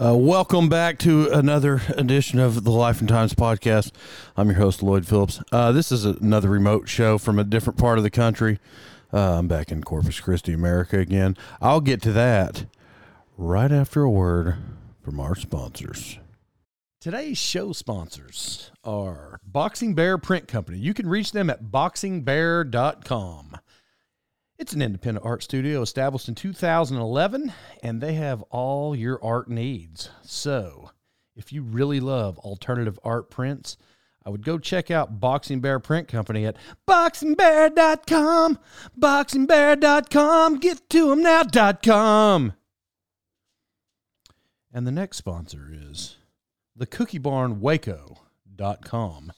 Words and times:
Uh, 0.00 0.14
welcome 0.14 0.68
back 0.68 0.96
to 0.96 1.28
another 1.32 1.82
edition 1.88 2.38
of 2.38 2.62
the 2.62 2.70
Life 2.70 3.00
and 3.00 3.08
Times 3.08 3.34
podcast. 3.34 3.90
I'm 4.36 4.46
your 4.46 4.58
host, 4.58 4.80
Lloyd 4.80 5.04
Phillips. 5.08 5.42
Uh, 5.50 5.72
this 5.72 5.90
is 5.90 6.04
another 6.04 6.48
remote 6.48 6.88
show 6.88 7.18
from 7.18 7.36
a 7.36 7.42
different 7.42 7.80
part 7.80 7.98
of 7.98 8.04
the 8.04 8.10
country. 8.10 8.60
Uh, 9.12 9.38
I'm 9.38 9.48
back 9.48 9.72
in 9.72 9.82
Corpus 9.82 10.20
Christi, 10.20 10.52
America 10.52 11.00
again. 11.00 11.36
I'll 11.60 11.80
get 11.80 12.00
to 12.02 12.12
that 12.12 12.66
right 13.36 13.72
after 13.72 14.02
a 14.02 14.10
word 14.10 14.54
from 15.02 15.18
our 15.18 15.34
sponsors. 15.34 16.20
Today's 17.00 17.38
show 17.38 17.72
sponsors 17.72 18.70
are 18.84 19.40
Boxing 19.44 19.94
Bear 19.94 20.16
Print 20.16 20.46
Company. 20.46 20.78
You 20.78 20.94
can 20.94 21.08
reach 21.08 21.32
them 21.32 21.50
at 21.50 21.64
boxingbear.com. 21.64 23.58
It's 24.58 24.72
an 24.72 24.82
independent 24.82 25.24
art 25.24 25.44
studio 25.44 25.82
established 25.82 26.28
in 26.28 26.34
2011, 26.34 27.52
and 27.80 28.00
they 28.00 28.14
have 28.14 28.42
all 28.50 28.96
your 28.96 29.22
art 29.24 29.48
needs. 29.48 30.10
So, 30.22 30.90
if 31.36 31.52
you 31.52 31.62
really 31.62 32.00
love 32.00 32.38
alternative 32.40 32.98
art 33.04 33.30
prints, 33.30 33.76
I 34.26 34.30
would 34.30 34.44
go 34.44 34.58
check 34.58 34.90
out 34.90 35.20
Boxing 35.20 35.60
Bear 35.60 35.78
Print 35.78 36.08
Company 36.08 36.44
at 36.44 36.56
boxingbear.com. 36.88 38.58
Boxingbear.com. 38.98 40.58
Get 40.58 40.90
to 40.90 41.10
them 41.10 41.22
now.com. 41.22 42.54
And 44.72 44.86
the 44.86 44.92
next 44.92 45.18
sponsor 45.18 45.70
is 45.72 46.16
the 46.74 46.86
Cookie 46.86 47.18
Barn 47.18 47.60
Waco.com. 47.60 49.32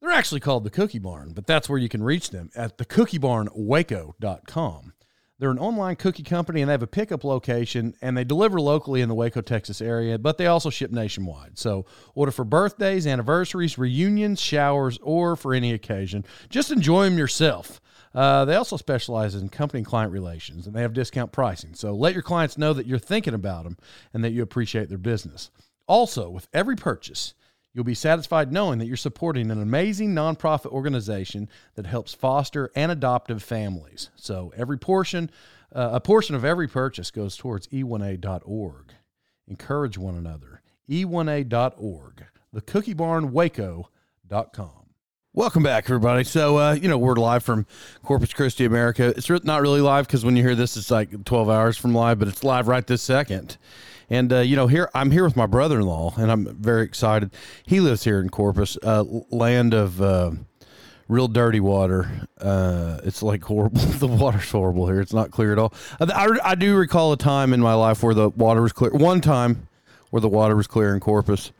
They're 0.00 0.10
actually 0.10 0.40
called 0.40 0.64
the 0.64 0.70
Cookie 0.70 0.98
Barn, 0.98 1.32
but 1.32 1.46
that's 1.46 1.68
where 1.68 1.78
you 1.78 1.88
can 1.88 2.02
reach 2.02 2.30
them 2.30 2.50
at 2.54 2.78
thecookiebarnwaco.com. 2.78 4.92
They're 5.38 5.50
an 5.50 5.58
online 5.58 5.96
cookie 5.96 6.22
company 6.22 6.62
and 6.62 6.68
they 6.68 6.72
have 6.72 6.82
a 6.82 6.86
pickup 6.86 7.22
location 7.22 7.94
and 8.00 8.16
they 8.16 8.24
deliver 8.24 8.58
locally 8.58 9.02
in 9.02 9.10
the 9.10 9.14
Waco, 9.14 9.42
Texas 9.42 9.82
area, 9.82 10.18
but 10.18 10.38
they 10.38 10.46
also 10.46 10.70
ship 10.70 10.90
nationwide. 10.90 11.58
So 11.58 11.84
order 12.14 12.32
for 12.32 12.44
birthdays, 12.44 13.06
anniversaries, 13.06 13.76
reunions, 13.76 14.40
showers, 14.40 14.98
or 15.02 15.36
for 15.36 15.52
any 15.52 15.72
occasion. 15.72 16.24
Just 16.48 16.70
enjoy 16.70 17.04
them 17.04 17.18
yourself. 17.18 17.82
Uh, 18.14 18.46
they 18.46 18.54
also 18.54 18.78
specialize 18.78 19.34
in 19.34 19.50
company 19.50 19.82
client 19.82 20.10
relations 20.10 20.66
and 20.66 20.74
they 20.74 20.80
have 20.80 20.94
discount 20.94 21.32
pricing. 21.32 21.74
So 21.74 21.94
let 21.94 22.14
your 22.14 22.22
clients 22.22 22.56
know 22.56 22.72
that 22.72 22.86
you're 22.86 22.98
thinking 22.98 23.34
about 23.34 23.64
them 23.64 23.76
and 24.14 24.24
that 24.24 24.32
you 24.32 24.42
appreciate 24.42 24.88
their 24.88 24.96
business. 24.96 25.50
Also, 25.86 26.30
with 26.30 26.48
every 26.54 26.76
purchase, 26.76 27.34
You'll 27.76 27.84
be 27.84 27.92
satisfied 27.92 28.54
knowing 28.54 28.78
that 28.78 28.86
you're 28.86 28.96
supporting 28.96 29.50
an 29.50 29.60
amazing 29.60 30.14
nonprofit 30.14 30.72
organization 30.72 31.46
that 31.74 31.84
helps 31.84 32.14
foster 32.14 32.70
and 32.74 32.90
adoptive 32.90 33.42
families. 33.42 34.08
So 34.16 34.50
every 34.56 34.78
portion, 34.78 35.30
uh, 35.74 35.90
a 35.92 36.00
portion 36.00 36.34
of 36.34 36.42
every 36.42 36.68
purchase 36.68 37.10
goes 37.10 37.36
towards 37.36 37.66
e1a.org. 37.66 38.94
Encourage 39.46 39.98
one 39.98 40.14
another. 40.14 40.62
e1a.org. 40.88 42.24
The 42.50 42.62
Cookie 42.62 42.94
Barn 42.94 43.30
Waco.com. 43.30 44.70
Welcome 45.34 45.62
back, 45.62 45.84
everybody. 45.84 46.24
So, 46.24 46.56
uh, 46.56 46.72
you 46.72 46.88
know, 46.88 46.96
we're 46.96 47.16
live 47.16 47.44
from 47.44 47.66
Corpus 48.02 48.32
Christi, 48.32 48.64
America. 48.64 49.12
It's 49.14 49.28
not 49.44 49.60
really 49.60 49.82
live 49.82 50.06
because 50.06 50.24
when 50.24 50.34
you 50.34 50.42
hear 50.42 50.54
this, 50.54 50.78
it's 50.78 50.90
like 50.90 51.26
12 51.26 51.50
hours 51.50 51.76
from 51.76 51.92
live, 51.92 52.18
but 52.18 52.28
it's 52.28 52.42
live 52.42 52.68
right 52.68 52.86
this 52.86 53.02
second. 53.02 53.58
And 54.08 54.32
uh, 54.32 54.38
you 54.38 54.56
know, 54.56 54.66
here 54.66 54.88
I'm 54.94 55.10
here 55.10 55.24
with 55.24 55.36
my 55.36 55.46
brother-in-law, 55.46 56.14
and 56.16 56.30
I'm 56.30 56.54
very 56.56 56.84
excited. 56.84 57.30
He 57.64 57.80
lives 57.80 58.04
here 58.04 58.20
in 58.20 58.28
Corpus, 58.28 58.78
uh, 58.82 59.04
land 59.30 59.74
of 59.74 60.00
uh, 60.00 60.32
real 61.08 61.28
dirty 61.28 61.60
water. 61.60 62.28
Uh, 62.40 63.00
it's 63.04 63.22
like 63.22 63.42
horrible. 63.42 63.80
the 63.80 64.06
water's 64.06 64.50
horrible 64.50 64.86
here. 64.86 65.00
It's 65.00 65.12
not 65.12 65.30
clear 65.30 65.52
at 65.52 65.58
all. 65.58 65.74
I, 66.00 66.38
I 66.44 66.54
do 66.54 66.76
recall 66.76 67.12
a 67.12 67.16
time 67.16 67.52
in 67.52 67.60
my 67.60 67.74
life 67.74 68.02
where 68.02 68.14
the 68.14 68.28
water 68.30 68.62
was 68.62 68.72
clear. 68.72 68.92
One 68.92 69.20
time 69.20 69.68
where 70.10 70.20
the 70.20 70.28
water 70.28 70.54
was 70.54 70.66
clear 70.66 70.94
in 70.94 71.00
Corpus. 71.00 71.52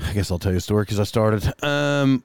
I 0.00 0.12
guess 0.12 0.30
I'll 0.30 0.38
tell 0.38 0.52
you 0.52 0.58
a 0.58 0.62
story 0.62 0.82
because 0.82 0.98
I 0.98 1.04
started. 1.04 1.52
Um, 1.62 2.24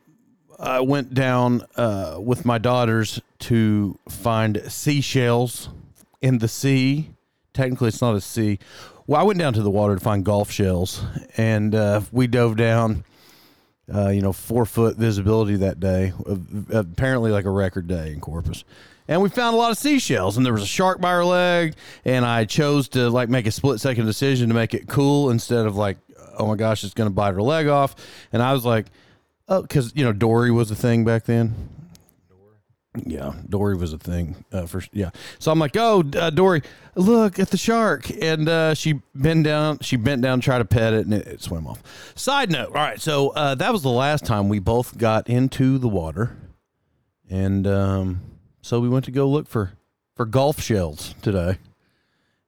I 0.58 0.80
went 0.82 1.14
down 1.14 1.64
uh, 1.76 2.18
with 2.20 2.46
my 2.46 2.58
daughters 2.58 3.22
to 3.40 3.98
find 4.10 4.62
seashells 4.68 5.70
in 6.22 6.40
the 6.40 6.48
sea 6.48 7.12
technically 7.60 7.90
it's 7.90 8.02
not 8.02 8.16
a 8.16 8.22
sea. 8.22 8.58
Well, 9.06 9.20
I 9.20 9.24
went 9.24 9.38
down 9.38 9.54
to 9.54 9.62
the 9.62 9.70
water 9.70 9.96
to 9.96 10.00
find 10.00 10.24
golf 10.24 10.50
shells, 10.50 11.04
and 11.36 11.76
uh, 11.76 12.02
we 12.12 12.28
dove 12.28 12.56
down. 12.56 13.04
Uh, 13.94 14.10
you 14.10 14.22
know, 14.22 14.32
four 14.32 14.68
foot 14.68 14.98
visibility 14.98 15.56
that 15.56 15.80
day. 15.80 16.14
Apparently, 16.72 17.32
like 17.32 17.46
a 17.46 17.50
record 17.50 17.88
day 17.88 18.14
in 18.14 18.20
Corpus. 18.20 18.64
And 19.08 19.20
we 19.20 19.30
found 19.30 19.56
a 19.56 19.58
lot 19.58 19.72
of 19.72 19.80
seashells, 19.80 20.38
and 20.38 20.46
there 20.46 20.54
was 20.54 20.62
a 20.62 20.68
shark 20.68 21.02
by 21.02 21.10
our 21.10 21.26
leg. 21.26 21.74
And 22.06 22.24
I 22.24 22.46
chose 22.46 22.88
to 22.90 23.10
like 23.10 23.30
make 23.30 23.48
a 23.48 23.52
split 23.52 23.80
second 23.80 24.06
decision 24.06 24.50
to 24.50 24.54
make 24.54 24.76
it 24.76 24.88
cool 24.88 25.32
instead 25.32 25.66
of 25.66 25.76
like, 25.76 25.98
oh 26.38 26.46
my 26.46 26.56
gosh, 26.56 26.84
it's 26.84 26.94
going 26.94 27.10
to 27.10 27.14
bite 27.14 27.34
her 27.34 27.42
leg 27.42 27.68
off. 27.68 27.96
And 28.32 28.44
I 28.44 28.54
was 28.54 28.64
like, 28.64 28.86
oh, 29.48 29.64
because 29.64 29.92
you 29.96 30.06
know 30.06 30.14
Dory 30.14 30.52
was 30.52 30.70
a 30.70 30.76
thing 30.76 31.04
back 31.04 31.26
then. 31.26 31.56
Yeah, 33.06 33.34
Dory 33.48 33.76
was 33.76 33.94
a 33.94 34.00
thing 34.00 34.44
uh, 34.52 34.66
for 34.66 34.82
yeah. 34.92 35.12
So 35.38 35.52
I'm 35.52 35.60
like, 35.60 35.78
oh, 35.78 36.04
uh, 36.18 36.32
Dory, 36.32 36.64
look 36.96 37.38
at 37.38 37.52
the 37.52 37.58
shark, 37.58 38.10
and 38.10 38.50
uh, 38.50 38.74
she 38.74 39.02
bent 39.14 39.44
down. 39.44 39.78
She 39.82 39.96
bent 39.96 40.24
down, 40.24 40.42
tried 40.42 40.58
to 40.60 40.66
pet 40.66 40.94
it, 40.94 41.06
and 41.06 41.14
it, 41.14 41.28
it 41.28 41.42
swam 41.42 41.68
off. 41.68 41.84
Side 42.16 42.52
note: 42.52 42.70
All 42.70 42.74
right, 42.74 43.00
so 43.00 43.30
uh, 43.30 43.54
that 43.56 43.72
was 43.72 43.84
the 43.84 43.90
last 43.90 44.26
time 44.26 44.50
we 44.50 44.58
both 44.58 44.98
got 44.98 45.30
into 45.30 45.78
the 45.78 45.88
water, 45.88 46.36
and 47.30 47.68
um, 47.68 48.22
so 48.62 48.80
we 48.80 48.90
went 48.90 49.06
to 49.06 49.12
go 49.12 49.30
look 49.30 49.48
for 49.48 49.74
for 50.16 50.26
golf 50.26 50.60
shells 50.60 51.14
today 51.22 51.58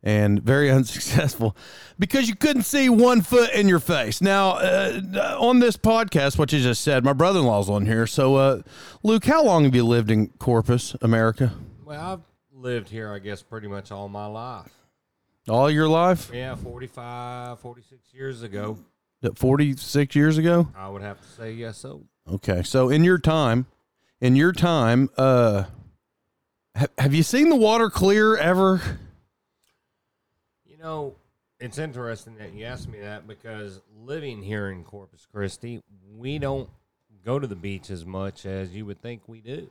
and 0.04 0.42
very 0.42 0.70
unsuccessful 0.72 1.56
because 2.00 2.28
you 2.28 2.36
couldn't 2.36 2.64
see 2.64 2.90
one 2.90 3.22
foot 3.22 3.52
in 3.54 3.68
your 3.68 3.80
face. 3.80 4.22
Now, 4.22 4.52
uh, 4.52 5.38
on 5.40 5.60
this 5.60 5.78
podcast, 5.78 6.38
what 6.38 6.52
you 6.52 6.60
just 6.60 6.82
said, 6.82 7.04
my 7.04 7.14
brother 7.14 7.40
in 7.40 7.46
law's 7.46 7.70
on 7.70 7.86
here. 7.86 8.08
So, 8.08 8.36
uh, 8.36 8.62
Luke, 9.04 9.26
how 9.26 9.44
long 9.44 9.64
have 9.66 9.76
you 9.76 9.86
lived 9.86 10.12
in 10.12 10.28
Corpus, 10.40 10.96
America? 11.02 11.54
Well, 11.86 12.02
I've 12.02 12.22
lived 12.54 12.90
here, 12.90 13.12
I 13.14 13.20
guess, 13.20 13.42
pretty 13.42 13.68
much 13.68 13.92
all 13.92 14.10
my 14.10 14.26
life. 14.26 14.72
All 15.50 15.70
your 15.72 15.88
life? 15.88 16.30
Yeah, 16.34 16.56
45, 16.56 17.60
46 17.60 18.14
years 18.14 18.44
ago. 18.44 18.78
46 19.36 20.16
years 20.16 20.38
ago? 20.38 20.68
I 20.76 20.88
would 20.90 21.02
have 21.02 21.20
to 21.22 21.28
say 21.28 21.54
yes, 21.54 21.78
so. 21.78 22.04
Okay. 22.32 22.64
So, 22.64 22.90
in 22.90 23.04
your 23.04 23.18
time, 23.18 23.66
in 24.20 24.36
your 24.36 24.52
time, 24.52 25.10
uh, 25.18 25.64
ha- 26.76 26.88
have 26.98 27.14
you 27.14 27.24
seen 27.24 27.50
the 27.50 27.56
water 27.56 27.90
clear 27.90 28.36
ever? 28.38 28.82
Know, 30.82 31.16
it's 31.60 31.78
interesting 31.78 32.36
that 32.38 32.54
you 32.54 32.66
asked 32.66 32.90
me 32.90 33.00
that 33.00 33.28
because 33.28 33.82
living 34.04 34.42
here 34.42 34.70
in 34.72 34.84
Corpus 34.84 35.28
Christi, 35.32 35.82
we 36.18 36.40
don't 36.40 36.70
go 37.24 37.40
to 37.40 37.48
the 37.48 37.56
beach 37.56 37.90
as 37.90 38.06
much 38.06 38.46
as 38.46 38.74
you 38.74 38.86
would 38.86 39.02
think 39.02 39.22
we 39.28 39.42
do. 39.42 39.70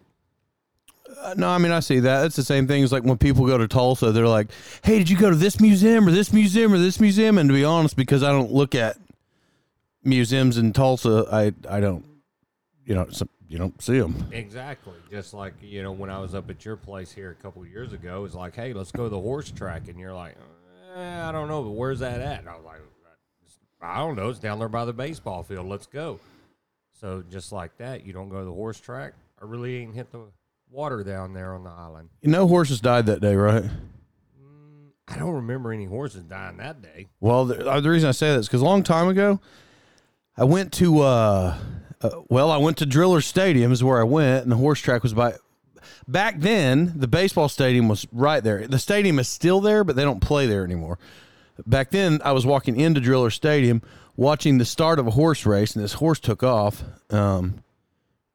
Uh, 1.23 1.35
no, 1.37 1.49
I 1.49 1.59
mean 1.59 1.73
I 1.73 1.81
see 1.81 1.99
that. 2.01 2.27
It's 2.27 2.37
the 2.37 2.45
same 2.45 2.69
thing 2.69 2.85
as 2.85 2.93
like 2.93 3.03
when 3.03 3.19
people 3.19 3.45
go 3.45 3.59
to 3.59 3.67
Tulsa, 3.67 4.12
they're 4.12 4.29
like, 4.29 4.51
"Hey, 4.85 4.99
did 4.99 5.11
you 5.11 5.19
go 5.19 5.31
to 5.31 5.37
this 5.37 5.61
museum 5.61 6.07
or 6.07 6.12
this 6.12 6.33
museum 6.33 6.73
or 6.73 6.79
this 6.79 7.01
museum?" 7.01 7.39
And 7.39 7.49
to 7.49 7.55
be 7.55 7.65
honest, 7.65 7.97
because 7.97 8.23
I 8.23 8.31
don't 8.31 8.53
look 8.53 8.77
at 8.77 8.97
museums 10.05 10.57
in 10.57 10.73
Tulsa, 10.73 11.27
I 11.33 11.53
I 11.69 11.81
don't, 11.81 12.05
you 12.85 12.95
know, 12.95 13.09
you 13.49 13.59
don't 13.59 13.83
see 13.83 13.99
them. 13.99 14.29
Exactly. 14.31 14.95
Just 15.11 15.35
like 15.35 15.55
you 15.61 15.83
know 15.83 15.91
when 15.91 16.11
I 16.11 16.21
was 16.21 16.37
up 16.37 16.49
at 16.49 16.65
your 16.65 16.77
place 16.77 17.11
here 17.11 17.31
a 17.31 17.43
couple 17.43 17.67
years 17.67 17.93
ago, 17.93 18.25
it's 18.25 18.35
like, 18.35 18.55
"Hey, 18.55 18.73
let's 18.73 18.93
go 18.93 19.05
to 19.05 19.09
the 19.09 19.21
horse 19.21 19.51
track," 19.51 19.89
and 19.89 19.99
you're 19.99 20.15
like. 20.15 20.37
Eh, 20.94 21.28
I 21.28 21.32
don't 21.32 21.48
know, 21.48 21.62
but 21.62 21.70
where's 21.70 22.00
that 22.00 22.20
at? 22.20 22.40
And 22.40 22.48
I 22.48 22.56
was 22.56 22.64
like, 22.64 22.81
I 23.82 23.98
don't 23.98 24.16
know. 24.16 24.28
It's 24.28 24.38
down 24.38 24.58
there 24.58 24.69
by 24.69 24.84
the 24.84 24.92
baseball 24.92 25.42
field. 25.42 25.66
Let's 25.66 25.87
go. 25.87 26.20
So 27.00 27.25
just 27.31 27.50
like 27.52 27.76
that, 27.78 28.04
you 28.04 28.12
don't 28.12 28.28
go 28.28 28.40
to 28.40 28.44
the 28.44 28.52
horse 28.52 28.78
track. 28.78 29.14
I 29.40 29.46
really 29.46 29.76
ain't 29.78 29.94
hit 29.94 30.12
the 30.12 30.20
water 30.70 31.02
down 31.02 31.32
there 31.32 31.54
on 31.54 31.64
the 31.64 31.70
island. 31.70 32.10
You 32.20 32.31
know, 32.31 32.46
horses 32.46 32.81
died 32.81 33.06
that 33.06 33.20
day, 33.20 33.34
right? 33.34 33.64
I 35.08 35.16
don't 35.16 35.34
remember 35.34 35.72
any 35.72 35.87
horses 35.87 36.22
dying 36.22 36.58
that 36.58 36.82
day. 36.82 37.08
Well, 37.20 37.46
the, 37.46 37.69
uh, 37.69 37.81
the 37.81 37.90
reason 37.90 38.08
I 38.08 38.12
say 38.12 38.32
that 38.32 38.38
is 38.38 38.46
because 38.46 38.60
a 38.60 38.64
long 38.64 38.82
time 38.84 39.08
ago, 39.08 39.40
I 40.37 40.44
went 40.44 40.72
to, 40.75 41.00
uh, 41.00 41.58
uh, 42.00 42.10
well, 42.28 42.50
I 42.50 42.58
went 42.58 42.76
to 42.78 42.87
Driller 42.87 43.20
Stadium 43.20 43.72
is 43.72 43.82
where 43.82 44.00
I 44.00 44.04
went, 44.04 44.44
and 44.44 44.52
the 44.52 44.56
horse 44.56 44.81
track 44.81 45.02
was 45.02 45.12
by. 45.14 45.34
Back 46.08 46.40
then, 46.40 46.92
the 46.96 47.08
baseball 47.08 47.48
stadium 47.48 47.88
was 47.88 48.06
right 48.12 48.42
there. 48.42 48.66
The 48.66 48.78
stadium 48.78 49.19
is 49.19 49.28
still 49.28 49.60
there, 49.60 49.84
but 49.84 49.96
they 49.96 50.02
don't 50.02 50.20
play 50.20 50.46
there 50.46 50.64
anymore. 50.64 50.98
Back 51.66 51.90
then, 51.90 52.20
I 52.25 52.32
was 52.32 52.46
walking 52.46 52.78
into 52.81 53.00
Driller 53.00 53.31
Stadium, 53.31 53.82
watching 54.16 54.58
the 54.58 54.64
start 54.64 54.98
of 54.98 55.06
a 55.06 55.10
horse 55.10 55.44
race, 55.44 55.75
and 55.75 55.84
this 55.84 55.94
horse 55.94 56.19
took 56.20 56.42
off. 56.42 56.82
Um, 57.10 57.62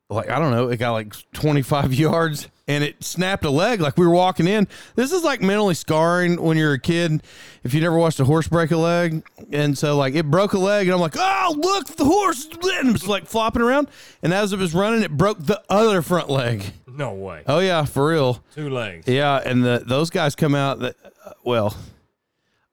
like 0.10 0.30
I 0.30 0.40
don't 0.40 0.52
know, 0.52 0.70
it 0.70 0.78
got 0.78 0.92
like 0.92 1.14
25 1.34 1.94
yards 2.00 2.48
and 2.68 2.84
it 2.84 3.04
snapped 3.04 3.46
a 3.46 3.50
leg 3.50 3.80
like 3.80 3.98
we 3.98 4.06
were 4.06 4.14
walking 4.14 4.48
in. 4.48 4.68
This 4.96 5.12
is 5.12 5.24
like 5.24 5.42
mentally 5.42 5.74
scarring 5.74 6.42
when 6.42 6.58
you're 6.58 6.74
a 6.74 6.80
kid 6.80 7.24
if 7.64 7.74
you 7.74 7.82
never 7.82 7.98
watched 7.98 8.20
a 8.20 8.26
horse 8.26 8.48
break 8.48 8.72
a 8.72 8.78
leg. 8.78 9.24
And 9.52 9.78
so 9.78 9.98
like 9.98 10.16
it 10.16 10.30
broke 10.30 10.54
a 10.54 10.60
leg 10.60 10.88
and 10.88 10.94
I'm 10.94 11.00
like, 11.00 11.16
"Oh, 11.18 11.56
look, 11.58 11.88
the 11.96 12.06
horse!" 12.06 12.48
And 12.80 13.08
like 13.08 13.26
flopping 13.26 13.62
around 13.62 13.88
and 14.22 14.34
as 14.34 14.54
it 14.54 14.60
was 14.60 14.74
running 14.74 15.02
it 15.02 15.12
broke 15.12 15.40
the 15.40 15.62
other 15.70 16.02
front 16.02 16.30
leg. 16.30 16.74
No 16.98 17.14
way. 17.14 17.44
Oh 17.48 17.60
yeah, 17.60 17.86
for 17.86 18.08
real. 18.08 18.44
Two 18.54 18.70
legs. 18.70 19.08
Yeah, 19.08 19.42
and 19.44 19.64
the 19.64 19.84
those 19.86 20.10
guys 20.10 20.36
come 20.36 20.56
out 20.56 20.80
that 20.80 20.96
uh, 21.26 21.32
well, 21.44 21.76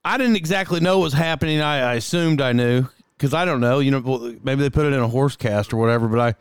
I 0.05 0.19
didn't 0.19 0.37
exactly 0.37 0.81
know 0.81 0.99
what 0.99 1.05
was 1.05 1.13
happening. 1.13 1.61
I, 1.61 1.93
I 1.93 1.95
assumed 1.95 2.41
I 2.41 2.53
knew 2.53 2.87
because 3.17 3.35
I 3.35 3.45
don't 3.45 3.61
know. 3.61 3.79
You 3.79 3.91
know, 3.91 4.37
maybe 4.43 4.63
they 4.63 4.71
put 4.71 4.87
it 4.87 4.93
in 4.93 5.01
a 5.01 5.09
horse 5.09 5.37
cast 5.37 5.73
or 5.73 5.77
whatever. 5.77 6.09
But 6.09 6.21
I, 6.21 6.35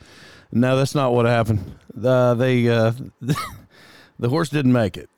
no, 0.52 0.78
that's 0.78 0.96
not 0.96 1.14
what 1.14 1.26
happened. 1.26 1.76
Uh, 2.04 2.34
they 2.36 2.68
uh, 2.68 2.94
the 4.20 4.30
horse 4.30 4.50
didn't 4.50 4.74
make 4.74 4.98
it. 4.98 5.10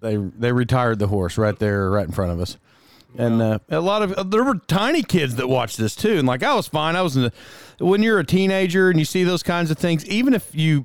They 0.00 0.16
they 0.16 0.52
retired 0.52 0.98
the 0.98 1.08
horse 1.08 1.36
right 1.38 1.58
there, 1.58 1.90
right 1.90 2.06
in 2.06 2.12
front 2.12 2.32
of 2.32 2.40
us. 2.40 2.56
And 3.18 3.40
uh, 3.40 3.58
a 3.70 3.80
lot 3.80 4.02
of 4.02 4.30
there 4.30 4.44
were 4.44 4.56
tiny 4.56 5.02
kids 5.02 5.36
that 5.36 5.48
watched 5.48 5.78
this 5.78 5.96
too, 5.96 6.18
and 6.18 6.28
like 6.28 6.42
I 6.42 6.54
was 6.54 6.68
fine. 6.68 6.96
I 6.96 7.02
was 7.02 7.16
in 7.16 7.22
the, 7.24 7.32
when 7.84 8.02
you're 8.02 8.18
a 8.18 8.24
teenager 8.24 8.90
and 8.90 8.98
you 8.98 9.04
see 9.04 9.24
those 9.24 9.42
kinds 9.42 9.70
of 9.70 9.78
things, 9.78 10.04
even 10.06 10.34
if 10.34 10.54
you 10.54 10.84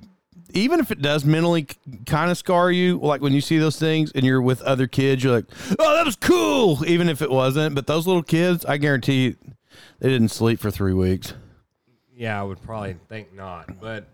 even 0.53 0.79
if 0.79 0.91
it 0.91 1.01
does 1.01 1.25
mentally 1.25 1.67
kind 2.05 2.31
of 2.31 2.37
scar 2.37 2.71
you, 2.71 2.99
like 2.99 3.21
when 3.21 3.33
you 3.33 3.41
see 3.41 3.57
those 3.57 3.77
things 3.77 4.11
and 4.13 4.25
you're 4.25 4.41
with 4.41 4.61
other 4.61 4.87
kids, 4.87 5.23
you're 5.23 5.33
like, 5.33 5.45
"Oh, 5.79 5.95
that 5.95 6.05
was 6.05 6.15
cool," 6.15 6.85
even 6.85 7.09
if 7.09 7.21
it 7.21 7.31
wasn't. 7.31 7.75
But 7.75 7.87
those 7.87 8.07
little 8.07 8.23
kids, 8.23 8.65
I 8.65 8.77
guarantee 8.77 9.23
you, 9.25 9.35
they 9.99 10.09
didn't 10.09 10.29
sleep 10.29 10.59
for 10.59 10.71
three 10.71 10.93
weeks. 10.93 11.33
Yeah, 12.15 12.39
I 12.39 12.43
would 12.43 12.61
probably 12.61 12.95
think 13.09 13.33
not. 13.33 13.79
But 13.79 14.07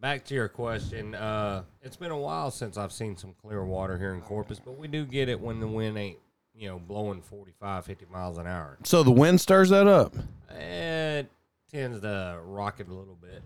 back 0.00 0.24
to 0.26 0.34
your 0.34 0.48
question, 0.48 1.14
uh, 1.14 1.62
it's 1.82 1.96
been 1.96 2.10
a 2.10 2.18
while 2.18 2.50
since 2.50 2.76
I've 2.76 2.92
seen 2.92 3.16
some 3.16 3.34
clear 3.40 3.64
water 3.64 3.96
here 3.96 4.12
in 4.12 4.20
Corpus, 4.20 4.58
but 4.58 4.78
we 4.78 4.86
do 4.86 5.06
get 5.06 5.30
it 5.30 5.40
when 5.40 5.60
the 5.60 5.66
wind 5.66 5.96
ain't, 5.96 6.18
you 6.54 6.68
know, 6.68 6.78
blowing 6.78 7.22
45, 7.22 7.86
50 7.86 8.06
miles 8.12 8.36
an 8.36 8.46
hour. 8.46 8.76
So 8.84 9.02
the 9.02 9.10
wind 9.10 9.40
stirs 9.40 9.70
that 9.70 9.86
up. 9.86 10.14
It 10.50 11.30
tends 11.70 12.00
to 12.00 12.38
rock 12.44 12.80
it 12.80 12.88
a 12.88 12.92
little 12.94 13.16
bit. 13.20 13.42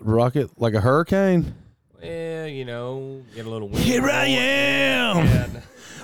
Rocket 0.00 0.50
like 0.58 0.74
a 0.74 0.80
hurricane. 0.80 1.54
Well, 2.00 2.48
you 2.48 2.64
know, 2.64 3.22
get 3.34 3.44
a 3.46 3.50
little 3.50 3.68
wind. 3.68 3.84
Here 3.84 4.04
I 4.08 4.24
am. 4.26 5.26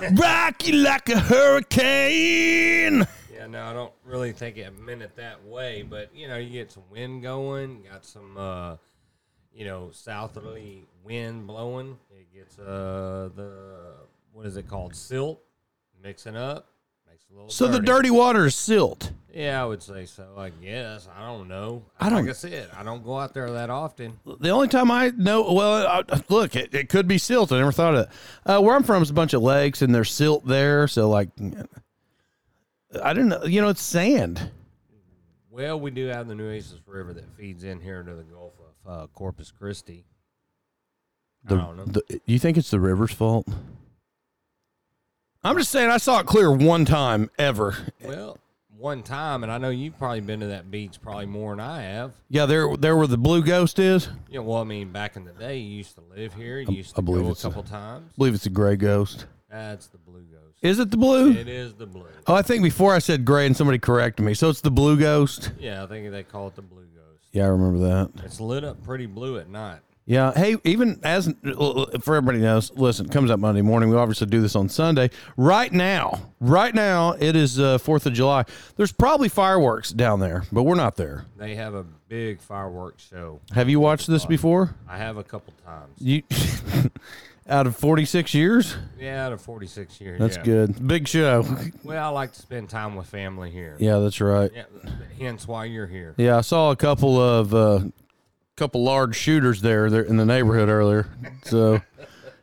and- 0.01 0.19
Rock 0.19 0.67
you 0.67 0.73
like 0.73 1.09
a 1.09 1.17
hurricane. 1.19 3.07
Yeah, 3.33 3.47
no, 3.47 3.63
I 3.63 3.73
don't 3.73 3.91
really 4.05 4.31
think 4.31 4.57
it 4.57 4.77
meant 4.79 5.01
it 5.01 5.15
that 5.15 5.43
way, 5.43 5.81
but 5.81 6.15
you 6.15 6.27
know, 6.27 6.37
you 6.37 6.51
get 6.51 6.71
some 6.71 6.83
wind 6.91 7.23
going, 7.23 7.83
got 7.91 8.05
some, 8.05 8.37
uh, 8.37 8.75
you 9.51 9.65
know, 9.65 9.89
southerly 9.91 10.85
wind 11.03 11.47
blowing. 11.47 11.97
It 12.11 12.31
gets 12.31 12.59
uh 12.59 13.29
the 13.35 13.95
what 14.33 14.45
is 14.45 14.55
it 14.57 14.67
called, 14.67 14.95
silt, 14.95 15.41
mixing 16.03 16.35
up, 16.35 16.69
makes 17.29 17.29
it 17.29 17.33
a 17.33 17.35
little. 17.35 17.49
So 17.49 17.67
the 17.67 17.79
dirty 17.79 18.09
water 18.11 18.45
is 18.45 18.55
silt. 18.55 19.11
Yeah, 19.33 19.61
I 19.61 19.65
would 19.65 19.83
say 19.83 20.05
so. 20.05 20.25
I 20.35 20.49
guess 20.49 21.07
I 21.15 21.21
don't 21.27 21.47
know. 21.47 21.83
I 21.99 22.09
don't- 22.09 22.21
Like 22.25 22.29
I 22.29 22.33
said, 22.33 22.69
I 22.75 22.83
don't 22.83 23.03
go 23.03 23.19
out 23.19 23.35
there 23.35 23.51
that 23.51 23.69
often. 23.69 24.19
The 24.39 24.49
only 24.49 24.67
time 24.67 24.89
I 24.89 25.11
know, 25.15 25.53
well, 25.53 25.85
I, 25.87 26.21
look, 26.29 26.55
it, 26.55 26.73
it 26.73 26.89
could 26.89 27.07
be 27.07 27.19
silt. 27.19 27.51
I 27.51 27.59
never 27.59 27.71
thought 27.71 27.93
of 27.93 27.99
it. 28.01 28.09
Uh, 28.45 28.59
where 28.61 28.75
I'm 28.75 28.81
from 28.83 29.03
is 29.03 29.11
a 29.11 29.13
bunch 29.13 29.33
of 29.33 29.43
lakes, 29.43 29.83
and 29.83 29.93
there's 29.93 30.11
silt 30.11 30.45
there. 30.47 30.87
So, 30.87 31.07
like, 31.07 31.29
I 33.03 33.13
don't 33.13 33.27
know. 33.29 33.43
You 33.43 33.61
know, 33.61 33.69
it's 33.69 33.81
sand. 33.81 34.49
Well, 35.51 35.79
we 35.79 35.91
do 35.91 36.07
have 36.07 36.27
the 36.27 36.35
Nueces 36.35 36.79
River 36.87 37.13
that 37.13 37.35
feeds 37.35 37.63
in 37.63 37.79
here 37.79 37.99
into 37.99 38.15
the 38.15 38.23
Gulf 38.23 38.53
of 38.85 38.91
uh, 39.03 39.07
Corpus 39.07 39.51
Christi. 39.51 40.05
The, 41.43 41.55
I 41.55 41.57
don't 41.59 41.77
know. 41.77 41.85
the- 41.85 42.21
you 42.25 42.39
think 42.39 42.57
it's 42.57 42.71
the 42.71 42.79
river's 42.79 43.13
fault? 43.13 43.47
I'm 45.47 45.57
just 45.57 45.71
saying, 45.71 45.89
I 45.89 45.97
saw 45.97 46.19
it 46.19 46.25
clear 46.25 46.51
one 46.51 46.83
time 46.83 47.29
ever. 47.39 47.77
Well, 48.03 48.37
one 48.77 49.01
time, 49.01 49.43
and 49.43 49.51
I 49.51 49.57
know 49.57 49.69
you've 49.69 49.97
probably 49.97 50.19
been 50.21 50.41
to 50.41 50.47
that 50.47 50.69
beach 50.69 50.99
probably 51.01 51.25
more 51.25 51.53
than 51.53 51.61
I 51.61 51.81
have. 51.83 52.11
Yeah, 52.29 52.45
there, 52.45 52.75
there 52.77 52.97
where 52.97 53.07
the 53.07 53.17
blue 53.17 53.41
ghost 53.41 53.79
is. 53.79 54.09
You 54.29 54.35
know, 54.39 54.43
well, 54.43 54.61
I 54.61 54.65
mean, 54.65 54.91
back 54.91 55.15
in 55.15 55.23
the 55.23 55.31
day, 55.31 55.57
you 55.57 55.77
used 55.77 55.95
to 55.95 56.01
live 56.15 56.33
here. 56.33 56.59
You 56.59 56.75
used 56.75 56.93
I 56.95 56.97
to 56.97 57.01
believe 57.01 57.23
go 57.23 57.29
a 57.29 57.31
it's 57.31 57.43
a- 57.45 57.47
couple 57.47 57.63
times. 57.63 58.11
I 58.13 58.17
believe 58.17 58.33
it's 58.35 58.45
a 58.45 58.49
gray 58.51 58.75
ghost. 58.75 59.25
That's 59.49 59.87
the 59.87 59.97
blue 59.97 60.21
ghost. 60.21 60.57
Is 60.61 60.79
it 60.79 60.91
the 60.91 60.97
blue? 60.97 61.31
It 61.31 61.47
is 61.47 61.73
the 61.75 61.85
blue. 61.85 62.07
Oh, 62.27 62.33
I 62.35 62.41
think 62.41 62.61
before 62.61 62.93
I 62.93 62.99
said 62.99 63.23
gray, 63.23 63.45
and 63.45 63.55
somebody 63.55 63.79
corrected 63.79 64.25
me. 64.25 64.33
So 64.33 64.49
it's 64.49 64.61
the 64.61 64.71
blue 64.71 64.99
ghost. 64.99 65.51
Yeah, 65.59 65.83
I 65.83 65.87
think 65.87 66.11
they 66.11 66.23
call 66.23 66.47
it 66.47 66.55
the 66.55 66.61
blue 66.61 66.81
ghost. 66.93 67.29
Yeah, 67.31 67.45
I 67.45 67.47
remember 67.47 67.79
that. 67.79 68.11
It's 68.25 68.41
lit 68.41 68.63
up 68.65 68.83
pretty 68.83 69.05
blue 69.05 69.37
at 69.37 69.47
night. 69.49 69.79
Yeah. 70.07 70.31
Hey, 70.33 70.55
even 70.63 71.01
as 71.03 71.25
for 72.01 72.15
everybody 72.15 72.39
knows, 72.39 72.71
listen, 72.71 73.07
it 73.07 73.11
comes 73.11 73.29
up 73.29 73.41
Monday 73.41 73.61
morning. 73.61 73.89
We 73.89 73.97
obviously 73.97 74.27
do 74.27 74.41
this 74.41 74.55
on 74.55 74.69
Sunday. 74.69 75.09
Right 75.35 75.71
now, 75.71 76.31
right 76.39 76.73
now, 76.73 77.11
it 77.19 77.35
is 77.35 77.59
uh, 77.59 77.77
Fourth 77.77 78.05
of 78.05 78.13
July. 78.13 78.45
There's 78.77 78.93
probably 78.93 79.27
fireworks 79.27 79.91
down 79.91 80.21
there, 80.21 80.45
but 80.51 80.63
we're 80.63 80.75
not 80.75 80.95
there. 80.95 81.25
They 81.35 81.55
have 81.55 81.73
a 81.73 81.83
big 82.07 82.39
fireworks 82.39 83.05
show. 83.09 83.41
Have 83.51 83.69
you 83.69 83.81
watched 83.81 84.07
this 84.07 84.25
before? 84.25 84.73
I 84.87 84.97
have 84.97 85.17
a 85.17 85.23
couple 85.23 85.53
times. 85.65 85.93
You 85.99 86.23
out 87.49 87.67
of 87.67 87.75
46 87.75 88.33
years? 88.33 88.77
Yeah, 88.97 89.25
out 89.25 89.33
of 89.33 89.41
46 89.41 89.99
years. 89.99 90.19
That's 90.21 90.37
yeah. 90.37 90.43
good. 90.43 90.87
Big 90.87 91.09
show. 91.09 91.43
Well, 91.83 92.01
I 92.01 92.07
like 92.07 92.31
to 92.31 92.41
spend 92.41 92.69
time 92.69 92.95
with 92.95 93.07
family 93.07 93.51
here. 93.51 93.75
Yeah, 93.77 93.99
that's 93.99 94.21
right. 94.21 94.51
Yeah, 94.55 94.63
hence 95.19 95.45
why 95.49 95.65
you're 95.65 95.87
here. 95.87 96.15
Yeah, 96.15 96.37
I 96.37 96.41
saw 96.41 96.71
a 96.71 96.77
couple 96.77 97.19
of 97.19 97.53
uh, 97.53 97.79
couple 98.57 98.83
large 98.83 99.15
shooters 99.15 99.61
there, 99.61 99.89
there 99.89 100.01
in 100.01 100.17
the 100.17 100.25
neighborhood 100.25 100.67
earlier. 100.67 101.07
So 101.43 101.81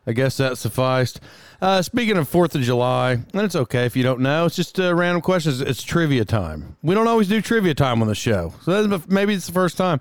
I 0.06 0.12
guess 0.12 0.36
that 0.38 0.56
sufficed. 0.56 1.20
Uh, 1.60 1.82
speaking 1.82 2.16
of 2.16 2.28
Fourth 2.28 2.54
of 2.54 2.62
July, 2.62 3.12
and 3.12 3.42
it's 3.42 3.56
okay 3.56 3.84
if 3.84 3.96
you 3.96 4.02
don't 4.02 4.20
know. 4.20 4.46
It's 4.46 4.56
just 4.56 4.78
uh, 4.78 4.94
random 4.94 5.22
questions. 5.22 5.60
It's 5.60 5.82
trivia 5.82 6.24
time. 6.24 6.76
We 6.82 6.94
don't 6.94 7.08
always 7.08 7.28
do 7.28 7.40
trivia 7.40 7.74
time 7.74 8.00
on 8.00 8.08
the 8.08 8.14
show, 8.14 8.54
so 8.62 9.02
maybe 9.08 9.34
it's 9.34 9.46
the 9.46 9.52
first 9.52 9.76
time 9.76 10.00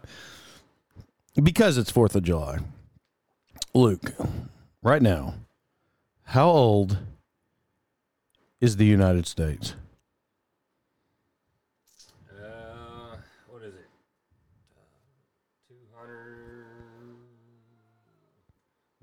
because 1.41 1.77
it's 1.77 1.89
Fourth 1.91 2.15
of 2.15 2.24
July. 2.24 2.60
Luke, 3.74 4.13
right 4.82 5.01
now, 5.01 5.36
how 6.25 6.50
old 6.50 6.98
is 8.60 8.77
the 8.77 8.86
United 8.86 9.25
States? 9.25 9.75
Uh, 12.29 13.15
what 13.48 13.63
is 13.63 13.74
it? 13.74 13.88
Two 15.70 15.75
hundred. 15.96 16.65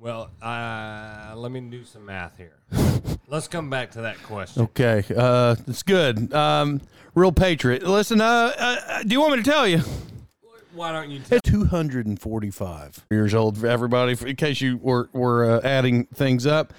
Well, 0.01 0.31
uh, 0.41 1.35
let 1.37 1.53
me 1.53 1.61
do 1.61 1.85
some 1.85 2.07
math 2.07 2.39
here. 2.39 2.57
Let's 3.29 3.49
come 3.49 3.69
back 3.69 3.91
to 3.93 4.01
that 4.01 4.23
question. 4.23 4.63
Okay, 4.63 5.05
uh, 5.15 5.57
it's 5.67 5.83
good. 5.83 6.33
Um, 6.33 6.81
real 7.15 7.33
patriot. 7.33 7.83
Listen, 7.83 8.23
uh, 8.23 8.53
uh, 8.59 9.03
do 9.03 9.11
you 9.13 9.21
want 9.21 9.37
me 9.37 9.43
to 9.43 9.51
tell 9.51 9.69
you? 9.69 9.83
Why 10.73 10.93
don't 10.93 11.11
you 11.11 11.19
tell? 11.19 11.37
It's 11.37 11.51
245 11.51 13.07
years 13.11 13.35
old 13.35 13.59
for 13.59 13.67
everybody, 13.67 14.17
in 14.27 14.37
case 14.37 14.63
you 14.63 14.79
were, 14.79 15.11
were 15.13 15.59
uh, 15.59 15.61
adding 15.65 16.07
things 16.07 16.47
up. 16.47 16.73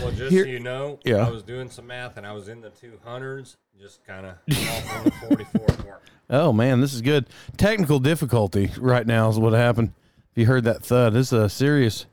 Well, 0.00 0.10
just 0.10 0.32
Here- 0.32 0.44
so 0.44 0.50
you 0.50 0.58
know, 0.58 0.98
Yeah. 1.04 1.24
I 1.24 1.30
was 1.30 1.44
doing 1.44 1.70
some 1.70 1.86
math 1.86 2.16
and 2.16 2.26
I 2.26 2.32
was 2.32 2.48
in 2.48 2.60
the 2.60 2.70
two 2.70 2.98
hundreds, 3.04 3.56
just 3.80 4.04
kind 4.04 4.26
of 4.26 4.32
off 4.32 4.96
on 4.98 5.04
the 5.04 5.10
forty-four 5.28 5.66
mark. 5.86 6.02
Oh, 6.28 6.52
man, 6.52 6.80
this 6.80 6.92
is 6.92 7.02
good. 7.02 7.28
Technical 7.56 8.00
difficulty 8.00 8.72
right 8.78 9.06
now 9.06 9.28
is 9.28 9.38
what 9.38 9.52
happened. 9.52 9.92
If 10.32 10.38
you 10.40 10.46
heard 10.46 10.64
that 10.64 10.84
thud, 10.84 11.12
this 11.12 11.28
is 11.28 11.32
a 11.34 11.48
serious 11.48 12.06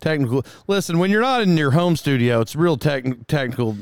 technical. 0.00 0.44
Listen, 0.66 0.98
when 0.98 1.10
you're 1.10 1.22
not 1.22 1.42
in 1.42 1.56
your 1.56 1.72
home 1.72 1.96
studio, 1.96 2.40
it's 2.40 2.56
real 2.56 2.76
tech, 2.76 3.04
technical. 3.26 3.76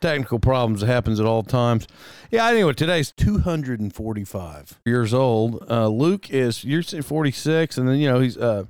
technical 0.00 0.38
problems 0.38 0.80
that 0.80 0.86
happens 0.86 1.18
at 1.20 1.26
all 1.26 1.42
times. 1.42 1.86
Yeah, 2.30 2.46
anyway, 2.48 2.72
today's 2.72 3.12
245 3.12 4.80
years 4.84 5.14
old. 5.14 5.64
Uh, 5.70 5.88
Luke 5.88 6.30
is 6.30 6.64
you're 6.64 6.82
46, 6.82 7.78
and 7.78 7.88
then 7.88 7.96
you 7.96 8.08
know 8.08 8.20
he's. 8.20 8.36
Uh, 8.36 8.64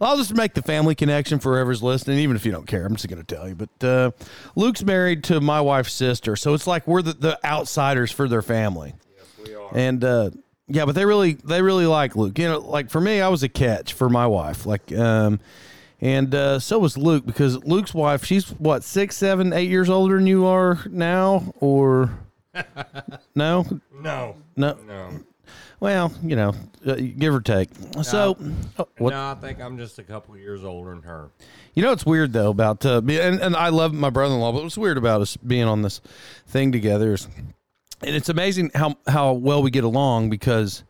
I'll 0.00 0.16
just 0.16 0.34
make 0.34 0.54
the 0.54 0.62
family 0.62 0.94
connection 0.94 1.38
for 1.38 1.54
whoever's 1.54 1.82
listening, 1.82 2.18
even 2.18 2.36
if 2.36 2.44
you 2.44 2.52
don't 2.52 2.66
care. 2.66 2.84
I'm 2.84 2.96
just 2.96 3.08
going 3.08 3.24
to 3.24 3.34
tell 3.34 3.48
you. 3.48 3.54
But 3.54 3.86
uh, 3.86 4.10
Luke's 4.56 4.82
married 4.82 5.24
to 5.24 5.40
my 5.40 5.60
wife's 5.60 5.92
sister, 5.92 6.36
so 6.36 6.54
it's 6.54 6.66
like 6.66 6.86
we're 6.86 7.02
the, 7.02 7.12
the 7.12 7.46
outsiders 7.46 8.10
for 8.10 8.28
their 8.28 8.42
family. 8.42 8.94
Yes, 9.16 9.48
we 9.48 9.54
are. 9.54 9.70
And 9.76 10.02
uh, 10.02 10.30
yeah, 10.72 10.84
but 10.84 10.94
they 10.94 11.04
really 11.04 11.34
they 11.34 11.62
really 11.62 11.86
like 11.86 12.16
Luke. 12.16 12.38
You 12.38 12.48
know, 12.48 12.58
like 12.58 12.90
for 12.90 13.00
me, 13.00 13.20
I 13.20 13.28
was 13.28 13.42
a 13.42 13.48
catch 13.48 13.92
for 13.92 14.08
my 14.08 14.26
wife. 14.26 14.66
Like, 14.66 14.90
um, 14.96 15.38
and 16.00 16.34
uh, 16.34 16.58
so 16.58 16.78
was 16.78 16.96
Luke 16.96 17.24
because 17.26 17.62
Luke's 17.64 17.94
wife, 17.94 18.24
she's 18.24 18.48
what 18.52 18.82
six, 18.82 19.16
seven, 19.16 19.52
eight 19.52 19.70
years 19.70 19.88
older 19.88 20.16
than 20.16 20.26
you 20.26 20.46
are 20.46 20.80
now, 20.88 21.52
or 21.60 22.10
no, 23.34 23.66
No. 24.00 24.36
no. 24.56 24.76
No. 24.86 25.10
Well, 25.80 26.12
you 26.22 26.36
know, 26.36 26.54
uh, 26.86 26.94
give 26.94 27.34
or 27.34 27.40
take. 27.40 27.68
So, 28.02 28.36
oh? 28.78 28.86
No, 29.00 29.32
I 29.32 29.34
think 29.40 29.60
I'm 29.60 29.76
just 29.78 29.98
a 29.98 30.04
couple 30.04 30.36
years 30.36 30.62
older 30.62 30.90
than 30.90 31.02
her. 31.02 31.30
You 31.74 31.82
know 31.82 31.90
it's 31.90 32.06
weird 32.06 32.32
though 32.32 32.50
about 32.50 32.86
uh, 32.86 33.00
and 33.04 33.40
and 33.40 33.56
I 33.56 33.70
love 33.70 33.92
my 33.92 34.10
brother-in-law, 34.10 34.52
but 34.52 34.62
what's 34.62 34.78
weird 34.78 34.96
about 34.96 35.22
us 35.22 35.36
being 35.36 35.64
on 35.64 35.82
this 35.82 36.00
thing 36.46 36.70
together 36.70 37.14
is, 37.14 37.26
and 38.04 38.16
it's 38.16 38.28
amazing 38.28 38.70
how 38.74 38.96
how 39.06 39.32
well 39.32 39.62
we 39.62 39.70
get 39.70 39.84
along 39.84 40.30
because 40.30 40.84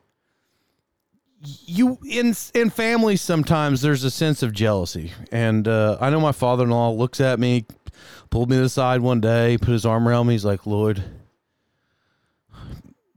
you 1.44 1.98
in 2.08 2.34
in 2.54 2.70
families 2.70 3.20
sometimes 3.20 3.82
there's 3.82 4.04
a 4.04 4.10
sense 4.10 4.42
of 4.42 4.52
jealousy, 4.52 5.12
and 5.30 5.66
uh, 5.66 5.98
I 6.00 6.10
know 6.10 6.20
my 6.20 6.32
father-in-law 6.32 6.92
looks 6.92 7.20
at 7.20 7.38
me, 7.38 7.66
pulled 8.30 8.50
me 8.50 8.56
to 8.56 8.62
the 8.62 8.68
side 8.68 9.00
one 9.00 9.20
day, 9.20 9.58
put 9.58 9.70
his 9.70 9.84
arm 9.84 10.06
around 10.06 10.26
me, 10.28 10.34
he's 10.34 10.44
like, 10.44 10.66
Lloyd. 10.66 11.02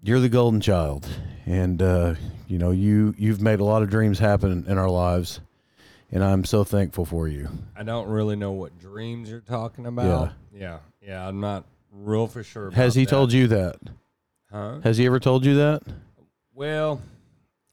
You're 0.01 0.19
the 0.19 0.29
golden 0.29 0.61
child, 0.61 1.07
and 1.47 1.81
uh, 1.81 2.15
you 2.47 2.59
know 2.59 2.71
you 2.71 3.15
you've 3.17 3.41
made 3.41 3.59
a 3.59 3.63
lot 3.63 3.81
of 3.81 3.89
dreams 3.89 4.19
happen 4.19 4.65
in 4.67 4.77
our 4.77 4.89
lives, 4.89 5.39
and 6.11 6.23
I'm 6.23 6.43
so 6.45 6.63
thankful 6.63 7.05
for 7.05 7.27
you. 7.27 7.49
I 7.75 7.81
don't 7.81 8.07
really 8.07 8.35
know 8.35 8.51
what 8.51 8.77
dreams 8.77 9.29
you're 9.29 9.39
talking 9.39 9.87
about. 9.87 10.31
Yeah. 10.53 10.79
Yeah. 11.01 11.27
I'm 11.27 11.39
not 11.39 11.65
real 11.95 12.27
for 12.27 12.43
sure. 12.43 12.71
Has 12.71 12.95
he 12.95 13.05
that. 13.05 13.09
told 13.09 13.33
you 13.33 13.47
that? 13.47 13.77
Huh? 14.51 14.79
Has 14.83 14.97
he 14.97 15.05
ever 15.05 15.19
told 15.19 15.45
you 15.45 15.55
that? 15.55 15.81
Well, 16.53 17.01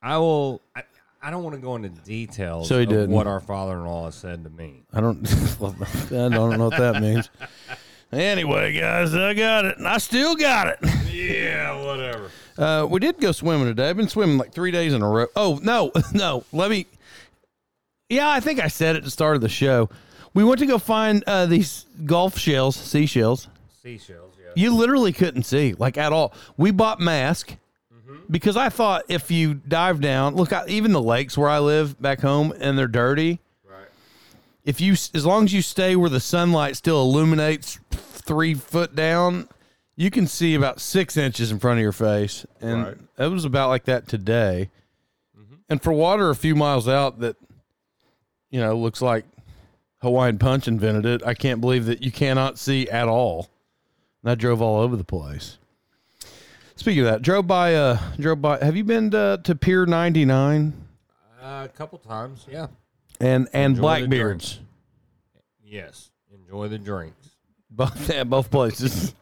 I 0.03 0.19
will. 0.19 0.61
I, 0.75 0.83
I 1.23 1.31
don't 1.31 1.45
want 1.45 1.55
to 1.55 1.63
go 1.63 1.77
into 1.77 1.89
details 1.89 2.67
So 2.69 2.81
he 2.81 2.87
didn't. 2.87 3.11
what 3.11 3.29
our 3.29 3.39
father-in-law 3.41 4.07
has 4.07 4.17
said 4.17 4.43
to 4.45 4.51
me. 4.51 4.83
I 4.93 5.01
don't. 5.01 5.19
I 5.63 6.29
don't 6.29 6.59
know 6.59 6.69
what 6.69 6.79
that 6.79 7.01
means. 7.01 7.31
Anyway, 8.13 8.79
guys, 8.79 9.15
I 9.15 9.33
got 9.33 9.65
it, 9.65 9.79
and 9.79 9.87
I 9.89 9.99
still 9.99 10.35
got 10.37 10.69
it. 10.69 10.79
Yeah, 11.13 11.83
whatever. 11.85 12.31
Uh, 12.59 12.87
we 12.91 13.01
did 13.01 13.19
go 13.21 13.33
swimming 13.33 13.67
today. 13.67 13.89
I've 13.89 13.97
been 13.97 14.09
swimming 14.09 14.37
like 14.39 14.53
three 14.53 14.71
days 14.71 14.93
in 14.93 15.01
a 15.03 15.09
row. 15.09 15.27
Oh 15.37 15.61
no, 15.63 15.93
no. 16.13 16.45
Let 16.53 16.71
me. 16.71 16.87
Yeah, 18.09 18.29
I 18.29 18.41
think 18.41 18.61
I 18.61 18.69
said 18.69 18.97
it 18.97 18.99
at 18.99 19.05
the 19.05 19.11
start 19.11 19.37
of 19.37 19.43
the 19.43 19.49
show. 19.49 19.89
We 20.35 20.45
went 20.45 20.59
to 20.59 20.67
go 20.67 20.79
find 20.79 21.23
uh, 21.27 21.47
these 21.47 21.87
golf 22.05 22.37
shells, 22.37 22.77
seashells. 22.77 23.49
Seashells. 23.83 24.35
Yeah. 24.39 24.53
You 24.55 24.75
literally 24.75 25.13
couldn't 25.13 25.43
see, 25.43 25.75
like 25.75 25.99
at 25.99 26.13
all. 26.13 26.33
We 26.57 26.71
bought 26.71 27.01
mask 27.01 27.57
because 28.31 28.57
I 28.57 28.69
thought 28.69 29.05
if 29.09 29.31
you 29.31 29.55
dive 29.55 30.01
down, 30.01 30.37
look, 30.37 30.53
I, 30.53 30.65
even 30.69 30.93
the 30.93 31.03
lakes 31.03 31.37
where 31.37 31.49
I 31.49 31.59
live 31.59 32.01
back 32.01 32.21
home, 32.21 32.53
and 32.61 32.79
they're 32.79 32.87
dirty. 32.87 33.41
Right. 33.69 33.87
If 34.65 34.81
you, 34.81 34.93
as 34.93 35.27
long 35.27 35.45
as 35.45 35.53
you 35.53 35.63
stay 35.63 35.97
where 35.97 36.11
the 36.11 36.21
sunlight 36.21 36.77
still 36.77 37.03
illuminates 37.03 37.81
three 37.91 38.55
foot 38.55 38.95
down, 38.95 39.49
you 39.97 40.11
can 40.11 40.27
see 40.27 40.55
about 40.55 40.81
six 40.81 41.17
inches 41.17 41.51
in 41.51 41.59
front 41.59 41.79
of 41.79 41.83
your 41.83 41.93
face, 41.93 42.47
and 42.61 42.85
Right. 42.85 42.97
it 43.19 43.29
was 43.29 43.45
about 43.45 43.69
like 43.69 43.85
that 43.87 44.07
today. 44.07 44.71
Mm-hmm. 45.39 45.55
And 45.69 45.83
for 45.83 45.93
water 45.93 46.31
a 46.31 46.37
few 46.37 46.55
miles 46.55 46.87
out 46.89 47.19
that, 47.21 47.37
you 48.51 48.61
know, 48.61 48.77
looks 48.77 49.03
like 49.03 49.25
Hawaiian 50.03 50.39
Punch 50.39 50.69
invented 50.69 51.07
it. 51.07 51.27
I 51.27 51.35
can't 51.35 51.61
believe 51.61 51.87
that 51.87 52.03
you 52.03 52.13
cannot 52.13 52.59
see 52.59 52.89
at 52.89 53.09
all. 53.09 53.49
And 54.23 54.31
I 54.31 54.35
drove 54.35 54.63
all 54.63 54.81
over 54.81 54.97
the 54.97 55.05
place. 55.05 55.59
Speaking 56.77 57.01
of 57.01 57.07
that, 57.07 57.23
drove 57.23 57.47
by. 57.47 57.75
Uh, 57.75 57.99
drove 58.19 58.41
by. 58.43 58.59
Have 58.65 58.77
you 58.77 58.85
been 58.85 59.11
to, 59.13 59.41
to 59.45 59.55
Pier 59.55 59.87
ninety 59.87 60.25
nine 60.25 60.73
Uh, 61.41 61.63
a 61.65 61.69
couple 61.69 61.99
times. 61.99 62.47
Yeah. 62.51 62.69
and 63.21 63.49
and 63.53 63.73
Enjoy 63.73 63.81
Blackbeards? 63.83 64.61
Yes. 65.65 66.11
Enjoy 66.33 66.69
the 66.69 66.79
drinks. 66.79 67.31
Both 67.71 68.11
yeah, 68.15 68.25
both 68.25 68.51
places. 68.51 69.15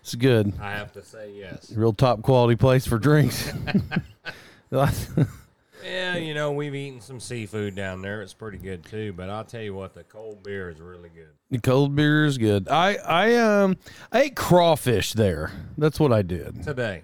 it's 0.00 0.14
good. 0.14 0.52
I 0.60 0.72
have 0.72 0.92
to 0.92 1.02
say 1.02 1.32
yes. 1.34 1.72
Real 1.72 1.92
top 1.92 2.22
quality 2.22 2.56
place 2.56 2.86
for 2.86 2.98
drinks. 2.98 3.52
Yeah, 5.84 6.16
you 6.16 6.34
know 6.34 6.52
we've 6.52 6.74
eaten 6.74 7.00
some 7.00 7.20
seafood 7.20 7.74
down 7.74 8.02
there. 8.02 8.22
It's 8.22 8.34
pretty 8.34 8.58
good 8.58 8.84
too. 8.84 9.12
But 9.12 9.30
I'll 9.30 9.44
tell 9.44 9.62
you 9.62 9.74
what, 9.74 9.94
the 9.94 10.04
cold 10.04 10.42
beer 10.42 10.70
is 10.70 10.80
really 10.80 11.08
good. 11.08 11.30
the 11.50 11.58
cold 11.58 11.94
beer 11.96 12.24
is 12.24 12.38
good. 12.38 12.68
I 12.68 12.94
I 12.96 13.34
um 13.36 13.76
I 14.12 14.22
ate 14.22 14.36
crawfish 14.36 15.12
there. 15.12 15.50
That's 15.78 15.98
what 16.00 16.12
I 16.12 16.22
did. 16.22 16.62
Today. 16.62 17.02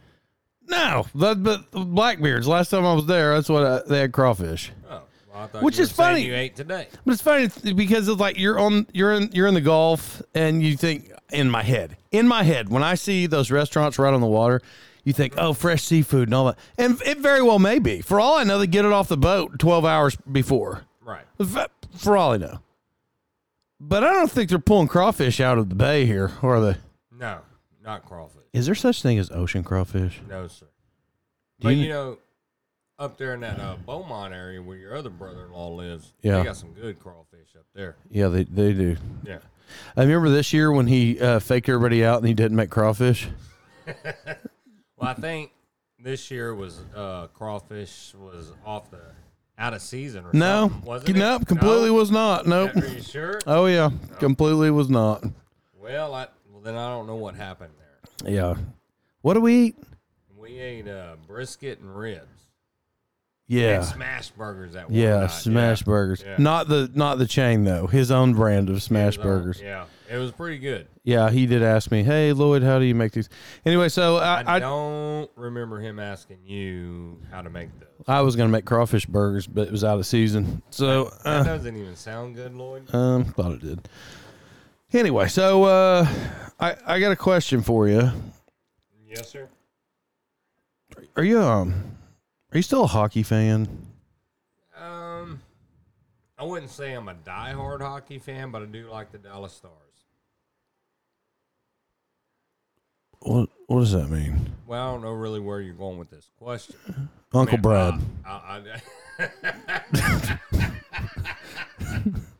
No, 0.66 1.06
but 1.14 1.42
but 1.42 1.70
Blackbeards. 1.70 2.46
Last 2.46 2.68
time 2.70 2.84
I 2.84 2.92
was 2.94 3.06
there, 3.06 3.34
that's 3.34 3.48
what 3.48 3.64
I, 3.64 3.80
they 3.88 4.00
had 4.00 4.12
crawfish. 4.12 4.70
Oh, 4.90 5.02
well, 5.32 5.48
Which 5.62 5.78
you 5.78 5.84
is 5.84 5.92
funny. 5.92 6.22
You 6.22 6.34
ate 6.34 6.56
today. 6.56 6.88
But 7.04 7.12
it's 7.12 7.22
funny 7.22 7.48
because 7.74 8.08
it's 8.08 8.20
like 8.20 8.38
you're 8.38 8.58
on 8.58 8.86
you're 8.92 9.12
in 9.12 9.30
you're 9.32 9.46
in 9.46 9.54
the 9.54 9.60
Gulf 9.60 10.20
and 10.34 10.62
you 10.62 10.76
think 10.76 11.10
in 11.32 11.48
my 11.50 11.62
head 11.62 11.96
in 12.10 12.26
my 12.26 12.42
head 12.42 12.68
when 12.68 12.82
I 12.82 12.94
see 12.94 13.26
those 13.26 13.50
restaurants 13.50 13.98
right 13.98 14.12
on 14.12 14.20
the 14.20 14.26
water, 14.26 14.60
you 15.08 15.12
think 15.12 15.34
oh 15.36 15.52
fresh 15.54 15.82
seafood 15.82 16.28
and 16.28 16.34
all 16.34 16.44
that, 16.46 16.58
and 16.78 17.00
it 17.02 17.18
very 17.18 17.42
well 17.42 17.58
may 17.58 17.78
be. 17.80 18.00
For 18.00 18.20
all 18.20 18.38
I 18.38 18.44
know, 18.44 18.58
they 18.58 18.66
get 18.68 18.84
it 18.84 18.92
off 18.92 19.08
the 19.08 19.16
boat 19.16 19.58
twelve 19.58 19.84
hours 19.84 20.16
before. 20.30 20.84
Right. 21.02 21.24
For 21.96 22.16
all 22.16 22.32
I 22.32 22.36
know, 22.36 22.60
but 23.80 24.04
I 24.04 24.12
don't 24.12 24.30
think 24.30 24.50
they're 24.50 24.58
pulling 24.60 24.86
crawfish 24.88 25.40
out 25.40 25.58
of 25.58 25.68
the 25.68 25.74
bay 25.74 26.06
here, 26.06 26.30
or 26.42 26.56
are 26.56 26.60
they? 26.60 26.76
No, 27.12 27.40
not 27.82 28.04
crawfish. 28.06 28.42
Is 28.52 28.66
there 28.66 28.74
such 28.76 29.02
thing 29.02 29.18
as 29.18 29.30
ocean 29.30 29.64
crawfish? 29.64 30.20
No, 30.28 30.46
sir. 30.46 30.66
Do 31.60 31.64
But 31.64 31.70
you- 31.70 31.82
you 31.84 31.88
know, 31.88 32.18
up 32.98 33.16
there 33.18 33.34
in 33.34 33.40
that 33.40 33.58
uh, 33.60 33.76
Beaumont 33.86 34.32
area 34.34 34.60
where 34.62 34.76
your 34.76 34.96
other 34.96 35.10
brother-in-law 35.10 35.68
lives, 35.74 36.12
Yeah. 36.22 36.38
they 36.38 36.44
got 36.44 36.56
some 36.56 36.72
good 36.72 36.98
crawfish 37.00 37.48
up 37.58 37.66
there. 37.74 37.96
Yeah, 38.10 38.28
they 38.28 38.44
they 38.44 38.72
do. 38.72 38.96
Yeah. 39.24 39.38
I 39.96 40.02
remember 40.02 40.28
this 40.30 40.52
year 40.52 40.70
when 40.72 40.86
he 40.86 41.20
uh, 41.20 41.38
faked 41.40 41.68
everybody 41.68 42.04
out 42.04 42.18
and 42.18 42.26
he 42.28 42.34
didn't 42.34 42.56
make 42.56 42.70
crawfish. 42.70 43.28
Well, 44.98 45.08
I 45.10 45.14
think 45.14 45.50
this 45.98 46.30
year 46.30 46.54
was 46.54 46.80
uh, 46.94 47.28
crawfish 47.28 48.14
was 48.18 48.52
off 48.64 48.90
the 48.90 49.00
out 49.58 49.74
of 49.74 49.82
season 49.82 50.24
or 50.24 50.30
No, 50.32 50.68
something, 50.68 50.82
wasn't 50.88 51.10
it? 51.10 51.18
nope, 51.18 51.46
completely 51.46 51.88
No? 51.88 51.94
was 51.94 52.10
not. 52.10 52.46
Nope. 52.46 52.76
Are 52.76 52.86
you 52.86 53.02
sure? 53.02 53.40
Oh 53.46 53.66
yeah, 53.66 53.90
completely 54.18 54.70
was 54.70 54.88
not. 54.88 55.24
Well, 55.80 56.14
I, 56.14 56.28
well, 56.50 56.60
then 56.62 56.76
I 56.76 56.88
don't 56.90 57.06
know 57.06 57.16
what 57.16 57.34
happened 57.34 57.72
there. 57.78 58.32
Yeah. 58.32 58.54
What 59.22 59.34
do 59.34 59.40
we 59.40 59.54
eat? 59.66 59.76
We 60.36 60.58
ate 60.58 60.86
uh, 60.88 61.16
brisket 61.26 61.80
and 61.80 61.94
ribs. 61.96 62.26
Yeah. 63.46 63.82
Smash 63.82 64.30
burgers 64.30 64.74
that 64.74 64.90
one 64.90 64.98
Yeah, 64.98 65.20
night. 65.20 65.30
smash 65.30 65.80
yeah. 65.80 65.84
burgers. 65.86 66.22
Yeah. 66.24 66.36
Not 66.38 66.68
the 66.68 66.90
not 66.94 67.18
the 67.18 67.26
chain 67.26 67.64
though. 67.64 67.86
His 67.86 68.10
own 68.10 68.34
brand 68.34 68.68
of 68.68 68.82
smash 68.82 69.16
burgers. 69.16 69.60
Yeah, 69.60 69.86
it 70.10 70.16
was 70.16 70.32
pretty 70.32 70.58
good. 70.58 70.88
Yeah, 71.04 71.30
he 71.30 71.46
did 71.46 71.62
ask 71.62 71.90
me, 71.90 72.02
"Hey 72.02 72.32
Lloyd, 72.32 72.62
how 72.62 72.78
do 72.78 72.84
you 72.84 72.94
make 72.94 73.12
these?" 73.12 73.28
Anyway, 73.66 73.88
so 73.88 74.16
I, 74.16 74.42
I 74.42 74.54
I, 74.54 74.58
don't 74.58 75.30
remember 75.36 75.78
him 75.78 75.98
asking 75.98 76.38
you 76.44 77.20
how 77.30 77.42
to 77.42 77.50
make 77.50 77.68
those. 77.78 77.88
I 78.06 78.20
was 78.22 78.36
gonna 78.36 78.48
make 78.48 78.64
crawfish 78.64 79.06
burgers, 79.06 79.46
but 79.46 79.68
it 79.68 79.72
was 79.72 79.84
out 79.84 79.98
of 79.98 80.06
season. 80.06 80.62
So 80.70 81.12
That 81.24 81.40
uh, 81.40 81.44
doesn't 81.44 81.76
even 81.76 81.96
sound 81.96 82.34
good, 82.36 82.54
Lloyd. 82.54 82.92
um, 82.94 83.24
thought 83.26 83.52
it 83.52 83.60
did. 83.60 83.88
Anyway, 84.92 85.28
so 85.28 85.64
uh, 85.64 86.06
I 86.58 86.76
I 86.86 87.00
got 87.00 87.12
a 87.12 87.16
question 87.16 87.60
for 87.60 87.88
you. 87.88 88.10
Yes, 89.08 89.28
sir. 89.30 89.48
Are 91.16 91.24
you 91.24 91.40
um 91.40 91.74
are 92.52 92.56
you 92.56 92.62
still 92.62 92.84
a 92.84 92.88
hockey 92.88 93.22
fan? 93.22 93.68
Um, 94.80 95.40
I 96.38 96.44
wouldn't 96.44 96.70
say 96.70 96.92
I'm 96.94 97.08
a 97.08 97.14
diehard 97.14 97.80
hockey 97.80 98.18
fan, 98.18 98.50
but 98.50 98.62
I 98.62 98.66
do 98.66 98.88
like 98.90 99.12
the 99.12 99.18
Dallas 99.18 99.52
Stars. 99.52 99.87
What 103.20 103.48
what 103.66 103.80
does 103.80 103.92
that 103.92 104.08
mean? 104.08 104.52
Well, 104.66 104.88
I 104.88 104.92
don't 104.92 105.02
know 105.02 105.12
really 105.12 105.40
where 105.40 105.60
you're 105.60 105.74
going 105.74 105.98
with 105.98 106.10
this 106.10 106.28
question. 106.38 106.76
Uncle 107.32 107.58
Man, 107.58 107.62
Brad. 107.62 108.00
I, 108.24 108.62
I, 109.18 110.38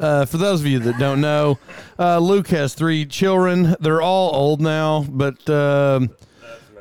Uh, 0.00 0.24
for 0.24 0.38
those 0.38 0.60
of 0.62 0.66
you 0.66 0.78
that 0.78 0.98
don't 0.98 1.20
know, 1.20 1.58
uh, 1.98 2.18
Luke 2.18 2.48
has 2.48 2.72
three 2.72 3.04
children. 3.04 3.76
They're 3.80 4.00
all 4.00 4.34
old 4.34 4.62
now, 4.62 5.04
but 5.06 5.48
um, 5.50 6.08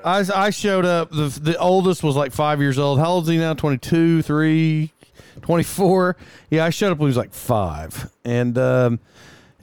I, 0.05 0.23
I 0.33 0.49
showed 0.51 0.85
up. 0.85 1.11
The, 1.11 1.27
the 1.41 1.57
oldest 1.57 2.01
was 2.01 2.15
like 2.15 2.31
five 2.31 2.61
years 2.61 2.79
old. 2.79 2.97
How 2.97 3.07
old 3.09 3.25
is 3.25 3.29
he 3.29 3.37
now? 3.37 3.53
22, 3.53 4.21
3, 4.21 4.93
24? 5.41 6.15
Yeah, 6.49 6.63
I 6.63 6.69
showed 6.69 6.93
up 6.93 6.97
when 6.97 7.07
he 7.07 7.09
was 7.09 7.17
like 7.17 7.33
five. 7.33 8.09
And, 8.23 8.57
um, 8.57 9.01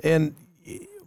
and 0.05 0.35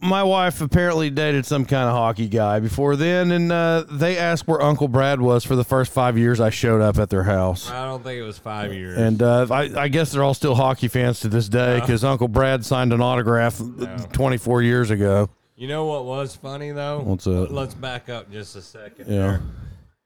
my 0.00 0.22
wife 0.22 0.60
apparently 0.60 1.10
dated 1.10 1.44
some 1.44 1.64
kind 1.64 1.88
of 1.88 1.94
hockey 1.94 2.28
guy 2.28 2.60
before 2.60 2.96
then, 2.96 3.30
and 3.32 3.52
uh, 3.52 3.84
they 3.90 4.16
asked 4.16 4.48
where 4.48 4.60
Uncle 4.60 4.88
Brad 4.88 5.20
was 5.20 5.44
for 5.44 5.56
the 5.56 5.64
first 5.64 5.92
five 5.92 6.16
years 6.16 6.40
I 6.40 6.50
showed 6.50 6.80
up 6.80 6.98
at 6.98 7.10
their 7.10 7.24
house. 7.24 7.70
I 7.70 7.84
don't 7.84 8.02
think 8.02 8.18
it 8.18 8.22
was 8.22 8.38
five 8.38 8.72
years. 8.72 8.98
And 8.98 9.22
uh, 9.22 9.46
I, 9.50 9.82
I 9.82 9.88
guess 9.88 10.12
they're 10.12 10.24
all 10.24 10.34
still 10.34 10.54
hockey 10.54 10.88
fans 10.88 11.20
to 11.20 11.28
this 11.28 11.48
day 11.48 11.80
because 11.80 12.02
Uncle 12.04 12.28
Brad 12.28 12.64
signed 12.64 12.92
an 12.92 13.00
autograph 13.00 13.60
24 14.12 14.62
years 14.62 14.90
ago. 14.90 15.28
you 15.56 15.68
know 15.68 15.84
what 15.84 16.04
was 16.04 16.34
funny 16.34 16.70
though? 16.72 17.00
What's 17.00 17.24
that? 17.24 17.52
Let's 17.52 17.74
back 17.74 18.08
up 18.08 18.30
just 18.32 18.56
a 18.56 18.62
second. 18.62 19.06
Yeah. 19.08 19.18
there. 19.18 19.42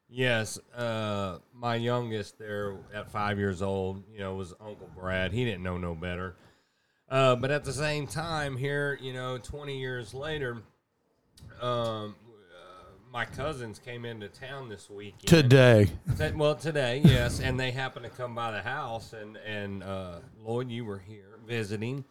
Yes, 0.09 0.61
uh, 0.77 1.39
my 1.53 1.75
youngest 1.75 2.39
there 2.39 2.77
at 2.95 3.11
five 3.11 3.37
years 3.37 3.63
old, 3.63 4.05
you 4.13 4.21
know, 4.21 4.37
was 4.37 4.55
Uncle 4.61 4.89
Brad. 4.97 5.33
He 5.33 5.45
didn't 5.45 5.65
know 5.65 5.77
no 5.77 5.95
better. 5.97 6.37
Uh, 7.15 7.37
but 7.37 7.53
at 7.53 7.63
the 7.63 7.73
same 7.73 8.09
time, 8.09 8.57
here, 8.57 8.99
you 9.01 9.13
know, 9.13 9.39
20 9.39 9.79
years 9.79 10.15
later, 10.15 10.65
um, 11.63 12.17
uh, 12.51 12.87
my 13.13 13.25
cousins 13.25 13.79
came 13.79 14.05
into 14.05 14.27
town 14.27 14.69
this 14.69 14.91
weekend. 14.91 15.29
Today. 15.29 15.93
Well, 16.35 16.57
today, 16.57 17.03
yes, 17.05 17.39
and 17.39 17.59
they 17.59 17.71
happened 17.71 18.05
to 18.05 18.11
come 18.11 18.35
by 18.35 18.51
the 18.51 18.63
house, 18.63 19.13
and 19.13 19.37
and 19.37 19.85
uh, 19.85 20.17
Lloyd, 20.45 20.71
you 20.71 20.85
were 20.85 20.99
here 20.99 21.39
visiting, 21.47 22.05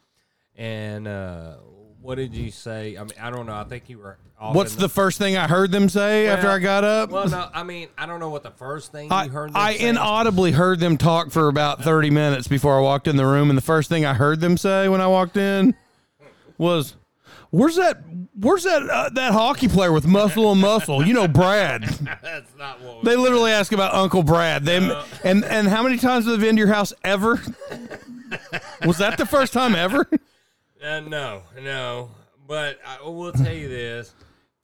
and 0.55 1.05
uh, 1.05 1.57
what 2.03 2.15
did 2.15 2.35
you 2.35 2.51
say? 2.51 2.97
I 2.97 3.01
mean, 3.01 3.13
I 3.19 3.31
don't 3.31 3.45
know. 3.45 3.55
I 3.55 3.63
think 3.63 3.89
you 3.89 3.97
were. 3.99 4.17
Off 4.39 4.55
What's 4.55 4.75
in 4.75 4.81
the 4.81 4.89
first 4.89 5.17
thing 5.17 5.37
I 5.37 5.47
heard 5.47 5.71
them 5.71 5.87
say 5.87 6.27
after 6.27 6.47
Well, 6.47 6.55
I 6.55 6.59
got 6.59 6.83
up? 6.83 7.09
Well, 7.11 7.29
no, 7.29 7.49
I 7.53 7.63
mean, 7.63 7.87
I 7.97 8.05
don't 8.05 8.19
know 8.19 8.29
what 8.29 8.43
the 8.43 8.51
first 8.51 8.91
thing 8.91 9.05
you 9.05 9.15
I, 9.15 9.27
heard. 9.29 9.51
Them 9.51 9.57
I 9.57 9.75
say. 9.75 9.87
inaudibly 9.87 10.51
heard 10.51 10.81
them 10.81 10.97
talk 10.97 11.31
for 11.31 11.47
about 11.47 11.81
30 11.81 12.09
minutes 12.09 12.49
before 12.49 12.77
I 12.77 12.81
walked 12.81 13.07
in 13.07 13.15
the 13.15 13.25
room. 13.25 13.49
And 13.49 13.57
the 13.57 13.61
first 13.63 13.87
thing 13.87 14.05
I 14.05 14.13
heard 14.13 14.41
them 14.41 14.57
say 14.57 14.89
when 14.89 14.99
I 14.99 15.07
walked 15.07 15.37
in 15.37 15.75
was, 16.57 16.95
Where's 17.51 17.75
that? 17.75 18.03
Where's 18.37 18.63
that? 18.63 18.89
Uh, 18.89 19.09
that 19.13 19.31
hockey 19.31 19.67
player 19.67 19.91
with 19.91 20.07
muscle 20.07 20.51
and 20.51 20.59
muscle? 20.59 21.05
You 21.05 21.13
know, 21.13 21.27
Brad. 21.27 21.83
That's 22.23 22.49
not 22.57 22.81
what. 22.81 22.95
Was 22.97 23.05
They 23.05 23.15
literally 23.15 23.51
ask 23.51 23.71
about 23.71 23.93
Uncle 23.93 24.23
Brad. 24.23 24.65
They 24.65 24.77
and 25.23 25.45
and 25.45 25.67
how 25.67 25.83
many 25.83 25.97
times 25.97 26.25
have 26.25 26.39
they 26.39 26.47
been 26.47 26.55
to 26.55 26.59
your 26.59 26.73
house 26.73 26.91
ever? 27.03 27.39
Was 28.85 28.97
that 28.97 29.19
the 29.19 29.25
first 29.27 29.53
time 29.53 29.75
ever? 29.75 30.09
Uh, 30.83 30.99
no, 30.99 31.43
no. 31.61 32.11
But 32.47 32.79
I 32.85 33.07
will 33.07 33.31
tell 33.31 33.53
you 33.53 33.69
this, 33.69 34.13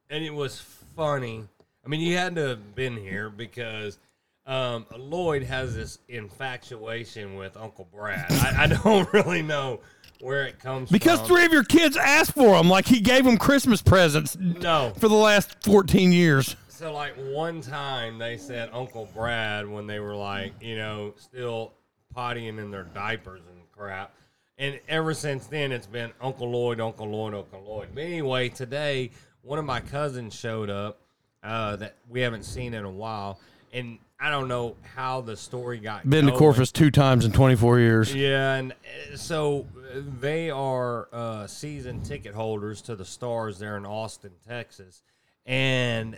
and 0.10 0.24
it 0.24 0.34
was 0.34 0.60
funny. 0.96 1.46
I 1.86 1.88
mean, 1.88 2.02
you 2.02 2.18
had 2.18 2.36
to 2.36 2.50
have 2.50 2.76
been 2.76 2.98
here 2.98 3.30
because 3.30 3.98
um, 4.46 4.86
Lloyd 4.98 5.44
has 5.44 5.76
this 5.76 6.00
infatuation 6.10 7.36
with 7.36 7.56
Uncle 7.56 7.88
Brad. 7.94 8.26
I, 8.30 8.64
I 8.64 8.68
don't 8.68 9.12
really 9.14 9.42
know 9.42 9.80
where 10.20 10.46
it 10.46 10.60
comes 10.60 10.90
from. 10.90 10.96
Because 10.96 11.20
from. 11.20 11.30
three 11.30 11.46
of 11.46 11.54
your 11.54 11.64
kids 11.64 11.96
asked 11.96 12.34
for 12.34 12.56
him, 12.56 12.70
like 12.70 12.86
he 12.86 13.00
gave 13.00 13.24
them 13.24 13.38
Christmas 13.38 13.82
presents 13.82 14.36
no. 14.38 14.92
for 14.98 15.08
the 15.08 15.16
last 15.16 15.64
14 15.64 16.12
years. 16.12 16.56
So 16.68 16.94
like 16.94 17.14
one 17.32 17.62
time 17.62 18.18
they 18.18 18.38
said 18.38 18.70
Uncle 18.74 19.08
Brad 19.14 19.68
when 19.68 19.88
they 19.88 20.00
were 20.00 20.16
like, 20.16 20.54
you 20.62 20.78
know, 20.78 21.14
still 21.18 21.74
pottying 22.16 22.58
in 22.58 22.72
their 22.72 22.84
diapers 22.84 23.42
and 23.50 23.62
crap. 23.72 24.14
And 24.60 24.80
ever 24.90 25.14
since 25.14 25.48
then 25.48 25.72
it's 25.72 25.88
been 25.88 26.12
Uncle 26.20 26.52
Lloyd, 26.52 26.82
Uncle 26.82 27.08
Lloyd, 27.08 27.34
Uncle 27.34 27.64
Lloyd. 27.66 27.88
But 27.94 28.04
anyway, 28.04 28.50
today 28.50 29.12
one 29.42 29.58
of 29.58 29.66
my 29.66 29.80
cousins 29.80 30.36
showed 30.36 30.70
up 30.70 31.00
uh, 31.42 31.78
that 31.78 31.96
we 32.10 32.20
haven't 32.20 32.44
seen 32.44 32.74
in 32.74 32.84
a 32.84 32.92
while. 32.92 33.40
And 33.72 34.00
I 34.20 34.30
don't 34.30 34.50
know 34.50 34.76
how 34.96 35.22
the 35.22 35.38
story 35.38 35.80
got 35.80 36.10
Been 36.10 36.26
to 36.26 36.32
going. 36.32 36.40
Corpus 36.40 36.74
two 36.74 36.92
times 36.92 37.24
in 37.24 37.32
24 37.32 37.80
years. 37.80 38.14
Yeah, 38.14 38.56
and 38.56 38.74
uh, 38.74 39.16
so 39.16 39.66
uh, 39.78 40.02
they 40.20 40.50
are 40.50 41.08
uh, 41.14 41.48
season 41.48 42.02
ticket 42.02 42.34
holders 42.34 42.82
to 42.84 42.98
the 42.98 43.06
Stars 43.06 43.60
there 43.60 43.78
in 43.78 43.86
Austin, 43.86 44.32
Texas, 44.46 45.04
and 45.46 46.16
uh, 46.16 46.18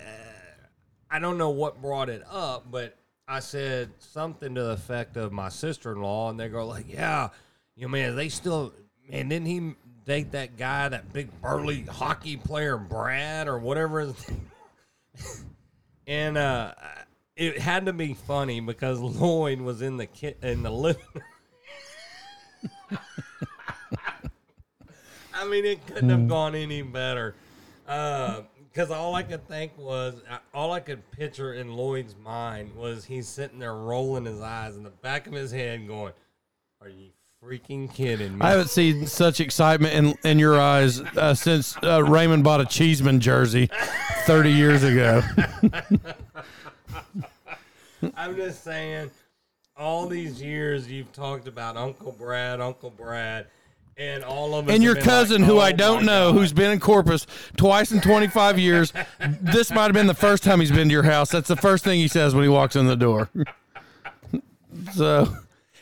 I 1.11 1.19
don't 1.19 1.37
know 1.37 1.51
what 1.51 1.79
brought 1.79 2.09
it 2.09 2.23
up, 2.27 2.71
but 2.71 2.97
I 3.27 3.39
said 3.39 3.91
something 3.99 4.55
to 4.55 4.63
the 4.63 4.71
effect 4.71 5.15
of 5.15 5.31
my 5.31 5.49
sister-in-law, 5.49 6.31
and 6.31 6.39
they 6.39 6.49
go 6.49 6.65
like, 6.65 6.91
"Yeah, 6.91 7.29
you 7.75 7.83
know, 7.83 7.89
man, 7.89 8.15
they 8.15 8.29
still 8.29 8.73
man, 9.09 9.29
didn't 9.29 9.47
he 9.47 9.73
date 10.05 10.31
that 10.31 10.57
guy, 10.57 10.89
that 10.89 11.11
big 11.13 11.29
burly 11.41 11.83
hockey 11.83 12.37
player, 12.37 12.77
Brad, 12.77 13.47
or 13.47 13.59
whatever?" 13.59 14.13
and 16.07 16.37
uh, 16.37 16.73
it 17.35 17.59
had 17.59 17.85
to 17.85 17.93
be 17.93 18.13
funny 18.13 18.59
because 18.59 18.99
Lloyd 19.01 19.61
was 19.61 19.81
in 19.81 19.97
the 19.97 20.05
kit 20.05 20.37
in 20.41 20.63
the 20.63 20.71
living 20.71 21.03
room. 21.13 21.23
I 25.33 25.47
mean, 25.47 25.65
it 25.65 25.85
couldn't 25.87 26.09
have 26.09 26.27
gone 26.27 26.53
any 26.53 26.83
better. 26.83 27.33
Because 27.85 28.91
all 28.91 29.15
I 29.15 29.23
could 29.23 29.47
think 29.47 29.75
was, 29.77 30.21
uh, 30.29 30.37
all 30.53 30.71
I 30.71 30.79
could 30.79 31.09
picture 31.11 31.53
in 31.53 31.73
Lloyd's 31.73 32.15
mind 32.15 32.75
was 32.75 33.05
he's 33.05 33.27
sitting 33.27 33.57
there 33.57 33.73
rolling 33.73 34.25
his 34.25 34.39
eyes 34.39 34.75
in 34.75 34.83
the 34.83 34.91
back 34.91 35.25
of 35.25 35.33
his 35.33 35.51
head, 35.51 35.87
going, 35.87 36.13
"Are 36.79 36.89
you 36.89 37.09
freaking 37.43 37.93
kidding 37.93 38.37
me?" 38.37 38.41
I 38.41 38.51
haven't 38.51 38.69
seen 38.69 39.07
such 39.07 39.39
excitement 39.39 39.93
in, 39.93 40.15
in 40.29 40.39
your 40.39 40.59
eyes 40.59 41.01
uh, 41.01 41.33
since 41.33 41.75
uh, 41.83 42.03
Raymond 42.03 42.43
bought 42.43 42.61
a 42.61 42.65
Cheeseman 42.65 43.19
jersey 43.19 43.69
30 44.25 44.51
years 44.51 44.83
ago. 44.83 45.21
I'm 48.15 48.35
just 48.35 48.63
saying, 48.63 49.11
all 49.77 50.07
these 50.07 50.41
years 50.41 50.89
you've 50.89 51.11
talked 51.11 51.47
about 51.47 51.77
Uncle 51.77 52.11
Brad, 52.11 52.61
Uncle 52.61 52.89
Brad, 52.89 53.47
and 53.97 54.23
all 54.23 54.55
of 54.55 54.67
us. 54.67 54.73
And 54.73 54.83
your 54.83 54.95
cousin, 54.95 55.41
like, 55.41 55.49
who 55.49 55.57
"Oh 55.57 55.61
I 55.61 55.71
don't 55.71 56.05
know, 56.05 56.31
God." 56.31 56.39
who's 56.39 56.53
been 56.53 56.71
in 56.71 56.79
Corpus 56.79 57.27
twice 57.57 57.91
in 57.91 58.01
25 58.01 58.59
years, 58.59 58.93
this 59.41 59.71
might 59.71 59.85
have 59.85 59.93
been 59.93 60.07
the 60.07 60.13
first 60.13 60.43
time 60.43 60.59
he's 60.59 60.71
been 60.71 60.87
to 60.87 60.93
your 60.93 61.03
house. 61.03 61.29
That's 61.29 61.47
the 61.47 61.55
first 61.55 61.83
thing 61.83 61.99
he 61.99 62.07
says 62.07 62.33
when 62.33 62.43
he 62.43 62.49
walks 62.49 62.75
in 62.75 62.87
the 62.87 62.95
door. 62.95 63.29
so. 64.93 65.35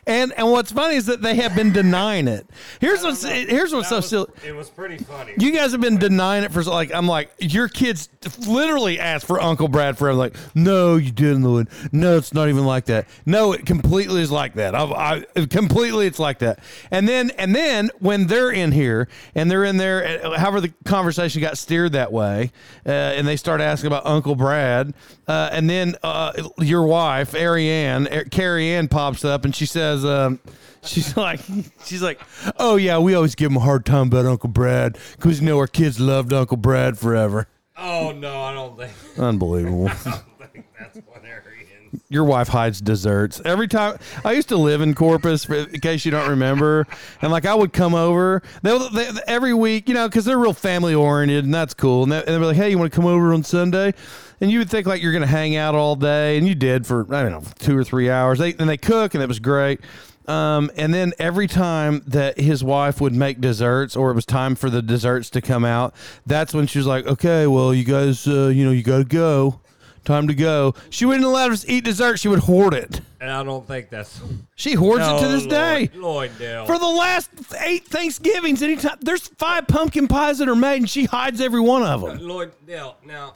And 0.09 0.33
and 0.35 0.51
what's 0.51 0.71
funny 0.71 0.95
is 0.95 1.05
that 1.05 1.21
they 1.21 1.35
have 1.35 1.55
been 1.55 1.71
denying 1.71 2.27
it. 2.27 2.49
Here's 2.81 3.03
what's 3.03 3.23
here's 3.23 3.71
what's 3.71 3.89
That 3.89 3.89
so 3.89 3.95
was- 3.97 4.09
silly. 4.09 4.27
It 4.45 4.55
was 4.55 4.67
pretty 4.69 4.97
funny. 4.97 5.33
You 5.37 5.51
guys 5.51 5.71
have 5.71 5.81
been 5.81 5.99
denying 5.99 6.43
it 6.43 6.51
for 6.51 6.63
like 6.63 6.91
I'm 6.93 7.07
like 7.07 7.29
your 7.37 7.67
kids 7.67 8.09
literally 8.47 8.99
asked 8.99 9.27
for 9.27 9.39
Uncle 9.39 9.67
Brad 9.67 9.99
for. 9.99 10.09
I'm 10.09 10.17
like, 10.17 10.35
no, 10.55 10.95
you 10.95 11.11
didn't, 11.11 11.43
Lloyd. 11.43 11.67
No, 11.91 12.17
it's 12.17 12.33
not 12.33 12.49
even 12.49 12.65
like 12.65 12.85
that. 12.85 13.07
No, 13.27 13.51
it 13.53 13.67
completely 13.67 14.21
is 14.21 14.31
like 14.31 14.55
that. 14.55 14.73
I, 14.73 15.23
I 15.35 15.45
completely 15.45 16.07
it's 16.07 16.17
like 16.17 16.39
that. 16.39 16.59
And 16.89 17.07
then 17.07 17.29
and 17.37 17.55
then 17.55 17.91
when 17.99 18.25
they're 18.25 18.49
in 18.51 18.71
here 18.71 19.07
and 19.35 19.51
they're 19.51 19.63
in 19.63 19.77
there, 19.77 20.25
uh, 20.25 20.39
however 20.39 20.59
the 20.59 20.73
conversation 20.85 21.39
got 21.39 21.55
steered 21.59 21.91
that 21.91 22.11
way, 22.11 22.51
uh, 22.83 22.89
and 22.89 23.27
they 23.27 23.35
start 23.35 23.61
asking 23.61 23.87
about 23.87 24.07
Uncle 24.07 24.33
Brad, 24.35 24.95
uh, 25.27 25.49
and 25.51 25.69
then 25.69 25.95
uh, 26.01 26.33
your 26.57 26.81
wife 26.83 27.35
Ariane, 27.35 28.07
Carrie 28.31 28.71
Ann 28.71 28.87
pops 28.87 29.23
up 29.23 29.45
and 29.45 29.55
she 29.55 29.67
says. 29.67 29.98
Um, 30.05 30.39
She's 30.81 31.17
like, 31.17 31.41
she's 31.83 32.01
like, 32.01 32.21
oh 32.57 32.77
yeah, 32.77 32.99
we 32.99 33.13
always 33.13 33.35
give 33.35 33.51
him 33.51 33.57
a 33.57 33.59
hard 33.59 33.85
time 33.85 34.07
about 34.07 34.25
Uncle 34.25 34.47
Brad 34.47 34.97
because 35.17 35.41
you 35.41 35.45
know 35.45 35.57
our 35.57 35.67
kids 35.67 35.99
loved 35.99 36.31
Uncle 36.31 36.55
Brad 36.55 36.97
forever. 36.97 37.49
oh 37.77 38.11
no, 38.13 38.41
I 38.41 38.53
don't 38.53 38.77
think, 38.77 38.91
Unbelievable. 39.19 39.89
I 39.89 39.93
don't 40.39 40.53
think 40.53 40.65
that's 40.79 40.95
what 41.05 41.25
Arian. 41.25 42.01
Your 42.07 42.23
wife 42.23 42.47
hides 42.47 42.79
desserts 42.79 43.41
every 43.43 43.67
time. 43.67 43.97
I 44.23 44.31
used 44.31 44.47
to 44.49 44.57
live 44.57 44.79
in 44.79 44.93
Corpus, 44.95 45.49
in 45.49 45.81
case 45.81 46.05
you 46.05 46.11
don't 46.11 46.29
remember, 46.29 46.87
and 47.21 47.29
like 47.29 47.45
I 47.45 47.53
would 47.55 47.73
come 47.73 47.93
over. 47.93 48.41
They, 48.61 48.77
they 48.93 49.09
every 49.27 49.53
week, 49.53 49.89
you 49.89 49.95
know, 49.95 50.07
because 50.07 50.23
they're 50.23 50.39
real 50.39 50.53
family 50.53 50.93
oriented, 50.95 51.43
and 51.43 51.53
that's 51.53 51.73
cool. 51.73 52.03
And, 52.03 52.11
they, 52.13 52.19
and 52.19 52.27
they'd 52.27 52.37
be 52.39 52.45
like, 52.45 52.55
"Hey, 52.55 52.69
you 52.69 52.77
want 52.77 52.89
to 52.89 52.95
come 52.95 53.05
over 53.05 53.33
on 53.33 53.43
Sunday?" 53.43 53.93
And 54.41 54.49
you 54.49 54.59
would 54.59 54.69
think 54.69 54.87
like 54.87 55.01
you're 55.01 55.11
going 55.11 55.21
to 55.21 55.27
hang 55.27 55.55
out 55.55 55.75
all 55.75 55.95
day, 55.95 56.37
and 56.37 56.47
you 56.47 56.55
did 56.55 56.87
for 56.87 57.01
I 57.13 57.23
don't 57.23 57.31
know 57.31 57.43
two 57.59 57.77
or 57.77 57.83
three 57.83 58.09
hours. 58.09 58.39
They 58.39 58.53
and 58.53 58.69
they 58.69 58.77
cook, 58.77 59.13
and 59.13 59.21
it 59.23 59.27
was 59.27 59.39
great. 59.39 59.81
Um, 60.27 60.69
and 60.77 60.93
then 60.93 61.13
every 61.17 61.47
time 61.47 62.03
that 62.07 62.39
his 62.39 62.63
wife 62.63 63.01
would 63.01 63.15
make 63.15 63.41
desserts, 63.41 63.95
or 63.95 64.11
it 64.11 64.13
was 64.13 64.25
time 64.27 64.55
for 64.55 64.69
the 64.69 64.81
desserts 64.81 65.31
to 65.31 65.41
come 65.41 65.65
out, 65.65 65.95
that's 66.27 66.53
when 66.53 66.67
she 66.67 66.77
was 66.77 66.85
like, 66.87 67.07
"Okay, 67.07 67.47
well, 67.47 67.73
you 67.73 67.83
guys, 67.83 68.27
uh, 68.27 68.47
you 68.47 68.63
know, 68.63 68.71
you 68.71 68.83
got 68.83 68.99
to 68.99 69.03
go." 69.05 69.59
Time 70.05 70.27
to 70.29 70.33
go. 70.33 70.73
She 70.89 71.05
wouldn't 71.05 71.25
allow 71.25 71.49
us 71.49 71.61
to 71.65 71.71
eat 71.71 71.83
dessert. 71.83 72.17
She 72.17 72.29
would 72.29 72.39
hoard 72.39 72.73
it. 72.73 73.01
And 73.19 73.29
I 73.29 73.43
don't 73.43 73.67
think 73.67 73.89
that's 73.89 74.19
She 74.55 74.73
hoards 74.73 75.05
it 75.05 75.19
to 75.19 75.27
this 75.27 75.43
No, 75.43 75.49
day. 75.49 75.89
Lloyd, 75.93 76.31
Dale. 76.39 76.65
For 76.65 76.79
the 76.79 76.87
last 76.87 77.29
eight 77.59 77.85
Thanksgivings, 77.85 78.63
anytime 78.63 78.97
there's 79.01 79.27
five 79.27 79.67
pumpkin 79.67 80.07
pies 80.07 80.37
that 80.37 80.47
are 80.47 80.55
made, 80.55 80.77
and 80.77 80.89
she 80.89 81.03
hides 81.05 81.41
every 81.41 81.59
one 81.59 81.83
of 81.83 82.01
them. 82.01 82.17
Lloyd 82.25 82.53
Dale. 82.65 82.95
Now 83.05 83.35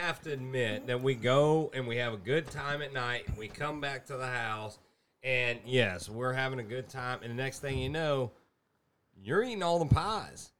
have 0.00 0.20
to 0.22 0.32
admit 0.32 0.86
that 0.86 1.00
we 1.00 1.14
go 1.14 1.70
and 1.74 1.86
we 1.86 1.96
have 1.96 2.12
a 2.12 2.16
good 2.18 2.50
time 2.50 2.82
at 2.82 2.92
night. 2.92 3.24
We 3.38 3.48
come 3.48 3.80
back 3.80 4.06
to 4.06 4.16
the 4.16 4.26
house, 4.26 4.78
and 5.22 5.58
yes, 5.64 6.08
we're 6.08 6.32
having 6.32 6.58
a 6.58 6.62
good 6.64 6.88
time. 6.88 7.20
And 7.22 7.30
the 7.30 7.42
next 7.42 7.60
thing 7.60 7.78
you 7.78 7.88
know, 7.88 8.30
you're 9.22 9.42
eating 9.42 9.62
all 9.62 9.78
the 9.78 9.92
pies. 9.94 10.50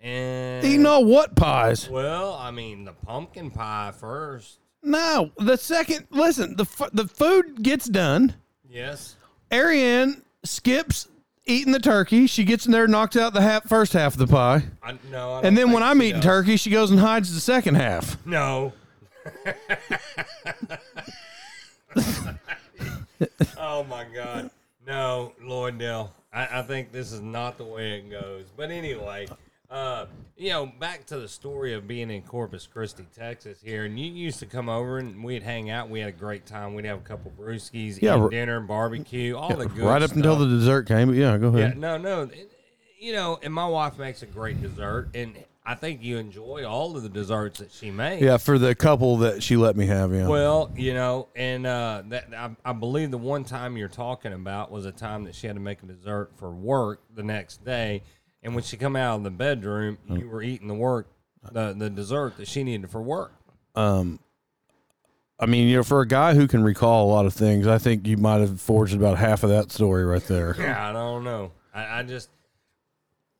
And 0.00 0.64
Eating 0.64 0.84
all 0.86 1.04
what 1.04 1.34
pies? 1.36 1.88
well, 1.88 2.34
I 2.34 2.50
mean 2.50 2.84
the 2.84 2.92
pumpkin 2.92 3.50
pie 3.50 3.92
first. 3.98 4.58
No, 4.82 5.30
the 5.38 5.56
second. 5.56 6.06
Listen, 6.10 6.54
the 6.56 6.64
fu- 6.66 6.90
the 6.92 7.06
food 7.08 7.62
gets 7.62 7.86
done. 7.86 8.34
Yes. 8.68 9.16
Ariane 9.52 10.22
skips 10.44 11.08
eating 11.46 11.72
the 11.72 11.80
turkey. 11.80 12.26
She 12.26 12.44
gets 12.44 12.66
in 12.66 12.72
there, 12.72 12.86
knocks 12.86 13.16
out 13.16 13.32
the 13.32 13.40
half, 13.40 13.64
first 13.68 13.94
half 13.94 14.12
of 14.14 14.18
the 14.18 14.26
pie, 14.26 14.64
I, 14.82 14.98
no, 15.10 15.34
I 15.34 15.40
and 15.42 15.56
then 15.56 15.72
when 15.72 15.82
I'm 15.82 16.02
eating 16.02 16.16
does. 16.20 16.24
turkey, 16.24 16.56
she 16.56 16.70
goes 16.70 16.90
and 16.90 17.00
hides 17.00 17.32
the 17.34 17.40
second 17.40 17.76
half. 17.76 18.24
No. 18.26 18.72
oh 23.58 23.84
my 23.84 24.04
God. 24.14 24.50
No, 24.86 25.32
Lloydell. 25.42 26.10
I, 26.32 26.60
I 26.60 26.62
think 26.62 26.92
this 26.92 27.12
is 27.12 27.20
not 27.20 27.58
the 27.58 27.64
way 27.64 27.98
it 27.98 28.10
goes. 28.10 28.44
But 28.56 28.70
anyway, 28.70 29.26
uh, 29.70 30.06
you 30.36 30.50
know, 30.50 30.66
back 30.66 31.06
to 31.06 31.18
the 31.18 31.28
story 31.28 31.72
of 31.74 31.88
being 31.88 32.10
in 32.10 32.22
Corpus 32.22 32.66
Christi, 32.66 33.04
Texas 33.16 33.58
here, 33.62 33.84
and 33.84 33.98
you 33.98 34.10
used 34.10 34.38
to 34.40 34.46
come 34.46 34.68
over 34.68 34.98
and 34.98 35.24
we'd 35.24 35.42
hang 35.42 35.70
out. 35.70 35.88
We 35.90 36.00
had 36.00 36.08
a 36.10 36.12
great 36.12 36.46
time. 36.46 36.74
We'd 36.74 36.84
have 36.84 36.98
a 36.98 37.02
couple 37.02 37.32
brewskis, 37.38 38.00
Yeah, 38.00 38.24
eat 38.26 38.30
dinner, 38.30 38.60
barbecue, 38.60 39.36
all 39.36 39.56
the 39.56 39.66
good 39.66 39.84
right 39.84 40.02
up 40.02 40.12
until 40.12 40.36
the 40.36 40.46
dessert 40.46 40.86
came. 40.86 41.08
But 41.08 41.16
yeah, 41.16 41.36
go 41.38 41.48
ahead. 41.48 41.74
Yeah, 41.74 41.80
no, 41.80 41.96
no. 41.98 42.22
it- 42.22 42.52
You 43.00 43.12
know, 43.12 43.38
and 43.42 43.52
my 43.52 43.66
wife 43.66 43.98
makes 43.98 44.22
a 44.22 44.26
great 44.26 44.60
dessert, 44.62 45.08
and 45.14 45.36
I 45.68 45.74
think 45.74 46.00
you 46.00 46.18
enjoy 46.18 46.64
all 46.64 46.96
of 46.96 47.02
the 47.02 47.08
desserts 47.08 47.58
that 47.58 47.72
she 47.72 47.90
makes. 47.90 48.22
Yeah, 48.22 48.36
for 48.36 48.56
the 48.56 48.74
couple 48.76 49.16
that 49.18 49.42
she 49.42 49.56
let 49.56 49.76
me 49.76 49.86
have. 49.86 50.14
Yeah. 50.14 50.28
Well, 50.28 50.70
you 50.76 50.94
know, 50.94 51.26
and 51.34 51.66
uh, 51.66 52.04
that 52.06 52.28
I, 52.32 52.50
I 52.64 52.72
believe 52.72 53.10
the 53.10 53.18
one 53.18 53.42
time 53.42 53.76
you're 53.76 53.88
talking 53.88 54.32
about 54.32 54.70
was 54.70 54.86
a 54.86 54.92
time 54.92 55.24
that 55.24 55.34
she 55.34 55.48
had 55.48 55.56
to 55.56 55.60
make 55.60 55.82
a 55.82 55.86
dessert 55.86 56.30
for 56.36 56.50
work 56.50 57.02
the 57.14 57.24
next 57.24 57.64
day, 57.64 58.02
and 58.44 58.54
when 58.54 58.62
she 58.62 58.76
come 58.76 58.94
out 58.94 59.16
of 59.16 59.24
the 59.24 59.30
bedroom, 59.30 59.98
you 60.08 60.28
were 60.28 60.40
eating 60.42 60.68
the 60.68 60.74
work, 60.74 61.08
the 61.50 61.74
the 61.76 61.90
dessert 61.90 62.36
that 62.36 62.46
she 62.46 62.62
needed 62.62 62.88
for 62.88 63.02
work. 63.02 63.32
um, 63.74 64.20
I 65.38 65.44
mean, 65.44 65.68
you 65.68 65.76
know, 65.76 65.82
for 65.82 66.00
a 66.00 66.06
guy 66.08 66.32
who 66.34 66.48
can 66.48 66.62
recall 66.62 67.10
a 67.10 67.12
lot 67.12 67.26
of 67.26 67.34
things, 67.34 67.66
I 67.66 67.76
think 67.76 68.06
you 68.06 68.16
might 68.16 68.38
have 68.38 68.58
forged 68.58 68.94
about 68.94 69.18
half 69.18 69.42
of 69.42 69.50
that 69.50 69.70
story 69.70 70.02
right 70.02 70.24
there. 70.26 70.56
Yeah, 70.58 70.88
I 70.88 70.94
don't 70.94 71.24
know. 71.24 71.52
I, 71.74 71.98
I 71.98 72.02
just, 72.04 72.30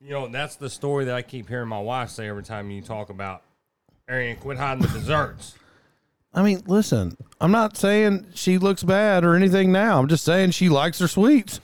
you 0.01 0.11
know, 0.11 0.27
that's 0.27 0.55
the 0.55 0.69
story 0.69 1.05
that 1.05 1.15
I 1.15 1.21
keep 1.21 1.47
hearing 1.49 1.67
my 1.69 1.79
wife 1.79 2.09
say 2.09 2.27
every 2.27 2.43
time 2.43 2.69
you 2.71 2.81
talk 2.81 3.09
about. 3.09 3.43
Arian, 4.07 4.37
quit 4.37 4.57
hiding 4.57 4.83
the 4.83 4.89
desserts. 4.89 5.55
I 6.33 6.43
mean, 6.43 6.61
listen, 6.67 7.17
I'm 7.41 7.51
not 7.51 7.75
saying 7.77 8.27
she 8.35 8.57
looks 8.57 8.83
bad 8.83 9.23
or 9.25 9.35
anything 9.35 9.71
now. 9.71 9.99
I'm 9.99 10.07
just 10.07 10.23
saying 10.23 10.51
she 10.51 10.69
likes 10.69 10.99
her 10.99 11.07
sweets. 11.07 11.59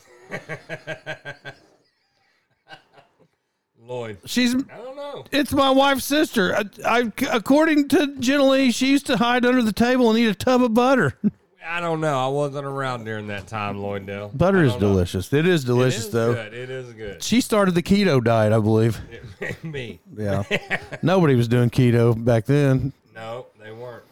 Lloyd, 3.86 4.18
She's 4.26 4.56
I 4.56 4.78
don't 4.78 4.96
know. 4.96 5.26
it's 5.32 5.52
my 5.52 5.70
wife's 5.70 6.06
sister. 6.06 6.56
I, 6.56 6.64
I 6.86 7.12
according 7.32 7.90
to 7.90 8.16
Jenna 8.18 8.46
Lee, 8.46 8.72
she 8.72 8.88
used 8.90 9.06
to 9.08 9.18
hide 9.18 9.46
under 9.46 9.62
the 9.62 9.74
table 9.74 10.10
and 10.10 10.18
eat 10.18 10.28
a 10.28 10.34
tub 10.34 10.64
of 10.64 10.74
butter. 10.74 11.18
I 11.66 11.80
don't 11.80 12.02
know. 12.02 12.18
I 12.18 12.28
wasn't 12.28 12.66
around 12.66 13.06
during 13.06 13.28
that 13.28 13.48
time, 13.48 13.80
Lloyd 13.80 14.06
Lloyddale. 14.06 14.38
Butter 14.38 14.64
is 14.64 14.76
delicious. 14.76 15.32
It 15.32 15.48
is 15.48 15.64
delicious 15.64 16.06
is 16.06 16.12
though. 16.12 16.34
Good. 16.34 16.54
It 16.54 16.70
is 16.70 16.94
good. 16.94 17.24
She 17.24 17.42
started 17.42 17.76
the 17.76 17.84
keto 17.84 18.24
diet, 18.24 18.54
I 18.54 18.60
believe. 18.60 19.00
Me. 19.64 20.00
Yeah. 20.16 20.44
Nobody 21.02 21.36
was 21.36 21.48
doing 21.48 21.70
keto 21.70 22.22
back 22.22 22.46
then. 22.46 22.94
No, 23.16 23.48
they 23.62 23.72
weren't. 23.72 24.04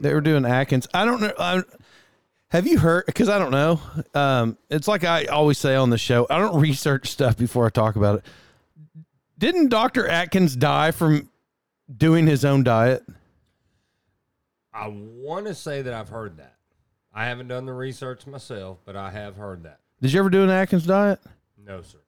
They 0.00 0.14
were 0.14 0.20
doing 0.20 0.44
Atkins. 0.44 0.86
I 0.94 1.04
don't 1.04 1.20
know. 1.20 1.32
I, 1.38 1.62
have 2.50 2.66
you 2.66 2.78
heard? 2.78 3.06
Because 3.06 3.28
I 3.28 3.38
don't 3.38 3.50
know. 3.50 3.80
Um, 4.14 4.56
it's 4.70 4.88
like 4.88 5.04
I 5.04 5.26
always 5.26 5.58
say 5.58 5.74
on 5.74 5.90
the 5.90 5.98
show. 5.98 6.26
I 6.30 6.38
don't 6.38 6.60
research 6.60 7.08
stuff 7.08 7.36
before 7.36 7.66
I 7.66 7.70
talk 7.70 7.96
about 7.96 8.18
it. 8.18 8.24
Didn't 9.38 9.68
Doctor 9.68 10.06
Atkins 10.08 10.56
die 10.56 10.90
from 10.90 11.28
doing 11.94 12.26
his 12.26 12.44
own 12.44 12.64
diet? 12.64 13.04
I 14.72 14.88
want 14.88 15.46
to 15.46 15.54
say 15.54 15.82
that 15.82 15.92
I've 15.92 16.08
heard 16.08 16.38
that. 16.38 16.57
I 17.18 17.24
haven't 17.24 17.48
done 17.48 17.66
the 17.66 17.72
research 17.72 18.28
myself, 18.28 18.78
but 18.84 18.94
I 18.94 19.10
have 19.10 19.34
heard 19.34 19.64
that. 19.64 19.80
Did 20.00 20.12
you 20.12 20.20
ever 20.20 20.30
do 20.30 20.44
an 20.44 20.50
Atkins 20.50 20.86
diet? 20.86 21.18
No, 21.66 21.82
sir. 21.82 21.98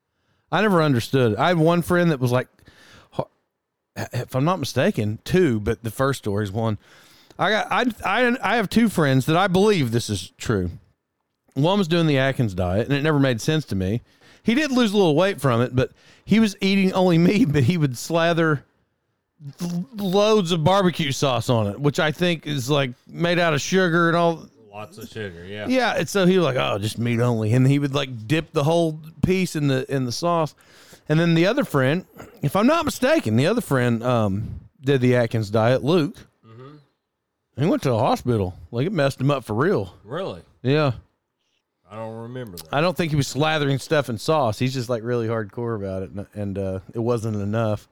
I 0.53 0.63
never 0.63 0.81
understood. 0.81 1.35
I 1.35 1.49
had 1.49 1.59
one 1.59 1.83
friend 1.83 2.13
that 2.13 2.21
was 2.21 2.31
like, 2.31 2.47
if 3.97 4.37
I'm 4.37 4.45
not 4.45 4.61
mistaken, 4.61 5.19
two, 5.25 5.59
but 5.59 5.83
the 5.83 5.91
first 5.91 6.19
story 6.19 6.45
is 6.45 6.53
one. 6.53 6.79
I 7.41 7.51
got 7.51 7.67
I 7.73 7.87
I 8.05 8.37
I 8.41 8.57
have 8.57 8.71
two 8.71 8.89
friends 8.89 9.27
that 9.27 9.37
I 9.37 9.49
believe 9.49 9.91
this 9.91 10.11
is 10.11 10.31
true. 10.39 10.71
One 11.55 11.79
was 11.79 11.89
doing 11.89 12.07
the 12.07 12.19
Atkins 12.19 12.55
diet, 12.55 12.87
and 12.87 12.97
it 12.97 13.03
never 13.03 13.19
made 13.19 13.41
sense 13.41 13.65
to 13.67 13.75
me. 13.75 14.03
He 14.45 14.55
did 14.55 14.71
lose 14.71 14.93
a 14.93 14.97
little 14.97 15.17
weight 15.17 15.41
from 15.41 15.61
it, 15.61 15.75
but 15.75 15.91
he 16.25 16.39
was 16.39 16.55
eating 16.61 16.93
only 16.93 17.19
meat, 17.19 17.47
but 17.53 17.65
he 17.65 17.77
would 17.77 17.99
slather 17.99 18.65
loads 19.97 20.53
of 20.53 20.63
barbecue 20.63 21.11
sauce 21.11 21.51
on 21.51 21.67
it, 21.67 21.81
which 21.81 21.99
I 21.99 22.13
think 22.13 22.47
is 22.47 22.71
like 22.71 22.93
made 23.09 23.41
out 23.41 23.55
of 23.55 23.61
sugar 23.61 24.07
and 24.07 24.17
all. 24.17 24.47
Lots 24.73 24.99
of 24.99 25.09
sugar. 25.09 25.45
Yeah. 25.45 25.67
Yeah, 25.69 25.95
and 25.97 26.09
so 26.09 26.27
he 26.27 26.39
was 26.39 26.45
like, 26.45 26.57
"Oh, 26.57 26.79
just 26.79 26.99
meat 26.99 27.21
only," 27.21 27.53
and 27.53 27.67
he 27.67 27.79
would 27.79 27.95
like 27.95 28.29
dip 28.29 28.53
the 28.53 28.65
whole 28.65 29.01
piece 29.25 29.57
in 29.57 29.67
the 29.67 29.85
in 29.93 30.05
the 30.05 30.13
sauce. 30.13 30.55
And 31.09 31.19
then 31.19 31.35
the 31.35 31.47
other 31.47 31.65
friend, 31.65 32.07
if 32.41 32.55
I'm 32.55 32.69
not 32.69 32.85
mistaken, 32.85 33.37
the 33.37 33.49
other 33.49 33.61
friend 33.61 34.03
um, 34.03 34.61
did 34.81 35.01
the 35.01 35.17
Atkins 35.17 35.51
diet, 35.51 35.83
Luke. 35.83 36.17
He 37.59 37.67
went 37.67 37.83
to 37.83 37.91
the 37.91 37.99
hospital. 37.99 38.55
Like 38.71 38.87
it 38.87 38.93
messed 38.93 39.21
him 39.21 39.31
up 39.31 39.45
for 39.45 39.53
real. 39.55 39.95
Really? 40.05 40.41
Yeah, 40.63 40.93
I 41.91 41.97
don't 41.97 42.17
remember 42.17 42.57
that. 42.57 42.73
I 42.73 42.81
don't 42.81 42.97
think 42.97 43.11
he 43.11 43.17
was 43.17 43.27
slathering 43.29 43.81
stuff 43.81 44.09
in 44.09 44.17
sauce. 44.17 44.59
He's 44.59 44.73
just 44.73 44.89
like 44.89 45.03
really 45.03 45.27
hardcore 45.27 45.77
about 45.77 46.03
it, 46.05 46.11
and, 46.11 46.27
and 46.35 46.59
uh, 46.59 46.81
it 46.95 47.01
wasn't 47.01 47.37
enough. 47.37 47.89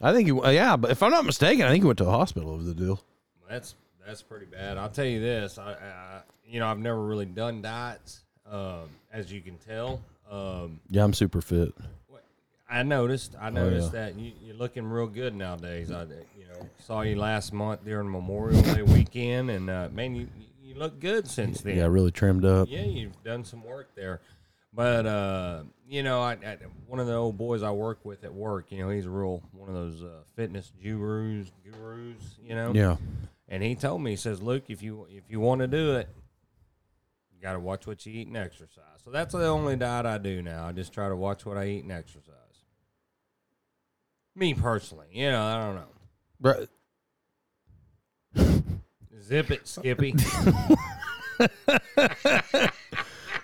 I 0.00 0.12
think 0.12 0.28
he, 0.28 0.54
yeah, 0.54 0.76
but 0.76 0.90
if 0.90 1.02
I'm 1.02 1.10
not 1.10 1.24
mistaken, 1.24 1.64
I 1.66 1.70
think 1.70 1.82
he 1.82 1.86
went 1.86 1.98
to 1.98 2.04
the 2.04 2.10
hospital 2.10 2.50
over 2.50 2.62
the 2.62 2.74
deal. 2.74 3.02
That's 3.48 3.74
that's 4.06 4.22
pretty 4.22 4.46
bad. 4.46 4.76
I'll 4.78 4.88
tell 4.90 5.04
you 5.04 5.20
this. 5.20 5.58
I, 5.58 5.72
I 5.72 6.20
you 6.46 6.60
know 6.60 6.66
I've 6.68 6.78
never 6.78 7.02
really 7.02 7.26
done 7.26 7.62
diets, 7.62 8.20
um, 8.50 8.88
as 9.12 9.32
you 9.32 9.40
can 9.40 9.56
tell. 9.58 10.02
Um, 10.30 10.80
Yeah, 10.88 11.04
I'm 11.04 11.12
super 11.14 11.40
fit. 11.40 11.74
I 12.72 12.84
noticed. 12.84 13.34
I 13.40 13.50
noticed 13.50 13.92
Oh, 13.92 13.96
yeah. 13.96 14.04
that 14.04 14.14
you, 14.16 14.30
you're 14.44 14.54
looking 14.54 14.84
real 14.84 15.08
good 15.08 15.34
nowadays. 15.34 15.90
I, 15.90 16.02
you 16.02 16.46
know, 16.48 16.68
saw 16.78 17.00
you 17.00 17.16
last 17.16 17.52
month 17.52 17.84
during 17.84 18.08
Memorial 18.08 18.62
Day 18.62 18.82
weekend, 18.82 19.50
and 19.50 19.68
uh, 19.68 19.88
man, 19.92 20.14
you 20.14 20.28
you 20.62 20.76
look 20.76 21.00
good 21.00 21.26
since 21.26 21.62
then. 21.62 21.76
Yeah, 21.76 21.86
really 21.86 22.12
trimmed 22.12 22.44
up. 22.44 22.68
Yeah, 22.70 22.82
you've 22.84 23.20
done 23.24 23.44
some 23.44 23.64
work 23.64 23.88
there. 23.96 24.20
But 24.72 25.04
uh, 25.04 25.62
you 25.88 26.04
know, 26.04 26.20
I, 26.20 26.34
I 26.34 26.58
one 26.86 27.00
of 27.00 27.08
the 27.08 27.14
old 27.14 27.36
boys 27.36 27.64
I 27.64 27.72
work 27.72 28.04
with 28.04 28.22
at 28.22 28.32
work, 28.32 28.70
you 28.70 28.78
know, 28.78 28.88
he's 28.90 29.06
a 29.06 29.10
real 29.10 29.42
one 29.52 29.68
of 29.68 29.74
those 29.74 30.04
uh, 30.04 30.20
fitness 30.36 30.70
gurus, 30.80 31.50
gurus, 31.64 32.38
you 32.40 32.54
know. 32.54 32.72
Yeah. 32.72 32.96
And 33.50 33.62
he 33.64 33.74
told 33.74 34.00
me, 34.00 34.10
he 34.10 34.16
says, 34.16 34.40
"Luke, 34.40 34.64
if 34.68 34.80
you 34.80 35.06
if 35.10 35.24
you 35.28 35.40
want 35.40 35.60
to 35.60 35.66
do 35.66 35.96
it, 35.96 36.08
you 37.34 37.42
got 37.42 37.54
to 37.54 37.60
watch 37.60 37.84
what 37.86 38.06
you 38.06 38.12
eat 38.12 38.28
and 38.28 38.36
exercise." 38.36 38.84
So 39.04 39.10
that's 39.10 39.34
the 39.34 39.46
only 39.48 39.74
diet 39.74 40.06
I 40.06 40.18
do 40.18 40.40
now. 40.40 40.66
I 40.66 40.72
just 40.72 40.92
try 40.92 41.08
to 41.08 41.16
watch 41.16 41.44
what 41.44 41.58
I 41.58 41.66
eat 41.66 41.82
and 41.82 41.90
exercise. 41.90 42.34
Me 44.36 44.54
personally, 44.54 45.08
you 45.10 45.30
know, 45.30 45.42
I 45.42 45.58
don't 45.60 45.74
know. 45.74 46.68
Bru- 48.36 48.62
Zip 49.22 49.50
it, 49.50 49.66
Skippy. 49.66 50.12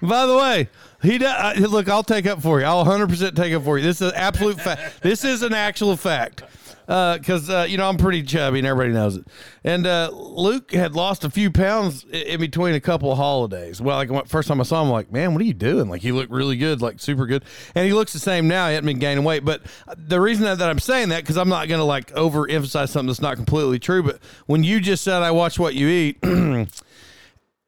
By 0.02 0.26
the 0.26 0.36
way, 0.36 0.68
he 1.02 1.18
does, 1.18 1.58
look. 1.68 1.88
I'll 1.88 2.04
take 2.04 2.26
up 2.26 2.40
for 2.40 2.60
you. 2.60 2.66
I'll 2.66 2.78
100 2.78 3.08
percent 3.08 3.36
take 3.36 3.52
up 3.54 3.64
for 3.64 3.76
you. 3.76 3.82
This 3.84 4.00
is 4.00 4.10
an 4.10 4.14
absolute 4.14 4.60
fact. 4.60 5.02
This 5.02 5.24
is 5.24 5.42
an 5.42 5.52
actual 5.52 5.96
fact. 5.96 6.44
Because 6.86 7.50
uh, 7.50 7.66
you 7.68 7.76
know 7.76 7.88
I'm 7.88 7.96
pretty 7.96 8.22
chubby 8.22 8.58
and 8.58 8.66
everybody 8.66 8.92
knows 8.92 9.16
it. 9.16 9.26
And 9.64 9.86
uh, 9.86 10.10
Luke 10.12 10.72
had 10.72 10.94
lost 10.94 11.24
a 11.24 11.30
few 11.30 11.50
pounds 11.50 12.04
in 12.04 12.40
between 12.40 12.74
a 12.74 12.80
couple 12.80 13.10
of 13.10 13.18
holidays. 13.18 13.80
Well, 13.80 13.96
like 13.96 14.28
first 14.28 14.48
time 14.48 14.60
I 14.60 14.64
saw 14.64 14.82
him, 14.82 14.88
I'm 14.88 14.92
like, 14.92 15.10
man, 15.10 15.32
what 15.32 15.42
are 15.42 15.46
you 15.46 15.54
doing? 15.54 15.88
Like 15.88 16.02
he 16.02 16.12
looked 16.12 16.30
really 16.30 16.56
good, 16.56 16.80
like 16.80 17.00
super 17.00 17.26
good. 17.26 17.44
And 17.74 17.86
he 17.86 17.92
looks 17.92 18.12
the 18.12 18.18
same 18.18 18.46
now. 18.46 18.68
He 18.68 18.74
hasn't 18.74 18.86
been 18.86 18.98
gaining 18.98 19.24
weight. 19.24 19.44
But 19.44 19.62
the 19.96 20.20
reason 20.20 20.44
that, 20.44 20.58
that 20.58 20.70
I'm 20.70 20.78
saying 20.78 21.08
that 21.08 21.22
because 21.22 21.36
I'm 21.36 21.48
not 21.48 21.68
going 21.68 21.80
to 21.80 21.84
like 21.84 22.12
overemphasize 22.12 22.88
something 22.90 23.08
that's 23.08 23.20
not 23.20 23.36
completely 23.36 23.78
true. 23.78 24.02
But 24.02 24.20
when 24.46 24.62
you 24.62 24.80
just 24.80 25.02
said 25.02 25.22
I 25.22 25.30
watch 25.32 25.58
what 25.58 25.74
you 25.74 25.88
eat. 25.88 26.18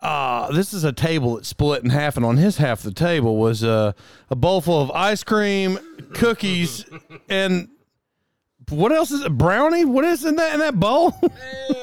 uh, 0.01 0.53
this 0.53 0.73
is 0.73 0.85
a 0.85 0.93
table 0.93 1.37
that's 1.37 1.49
split 1.49 1.83
in 1.83 1.91
half, 1.91 2.17
and 2.17 2.25
on 2.25 2.37
his 2.37 2.59
half 2.59 2.79
of 2.81 2.85
the 2.85 2.93
table 2.93 3.37
was 3.37 3.65
uh, 3.65 3.93
a 4.31 4.37
bowl 4.37 4.61
full 4.61 4.81
of 4.81 4.91
ice 4.93 5.25
cream, 5.25 5.79
cookies, 6.15 6.85
and 7.29 7.69
what 8.71 8.93
else 8.93 9.11
is 9.11 9.23
it? 9.23 9.33
Brownie? 9.37 9.85
What 9.85 10.05
is 10.05 10.25
in 10.25 10.37
that 10.37 10.55
in 10.55 10.61
that 10.61 10.79
bowl? 10.79 11.15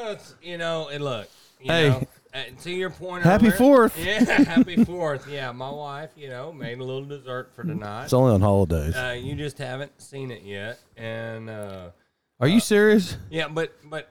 It's, 0.08 0.36
you 0.44 0.58
know, 0.60 0.90
and 0.90 1.04
look, 1.04 1.28
you 1.60 1.72
Hey. 1.72 1.90
know, 1.90 2.04
uh, 2.34 2.44
to 2.62 2.72
your 2.72 2.92
point. 2.92 3.24
Happy 3.24 3.46
earlier- 3.48 3.58
Fourth. 3.58 3.98
Yeah, 3.98 4.20
happy 4.44 4.84
Fourth. 4.86 5.28
Yeah, 5.28 5.52
my 5.52 5.70
wife, 5.72 6.12
you 6.16 6.30
know, 6.30 6.52
made 6.54 6.78
a 6.80 6.84
little 6.84 7.06
dessert 7.06 7.52
for 7.56 7.64
tonight. 7.64 8.04
it's 8.04 8.14
only 8.14 8.32
on 8.34 8.42
holidays. 8.42 8.96
Uh, 8.96 9.18
you 9.20 9.34
just 9.36 9.58
haven't 9.58 10.00
seen 10.00 10.30
it 10.32 10.44
yet, 10.44 10.80
and 10.96 11.50
uh, 11.50 11.90
Are 12.40 12.48
you 12.48 12.60
serious? 12.60 13.18
yeah, 13.32 13.48
but 13.48 13.74
but 13.90 14.10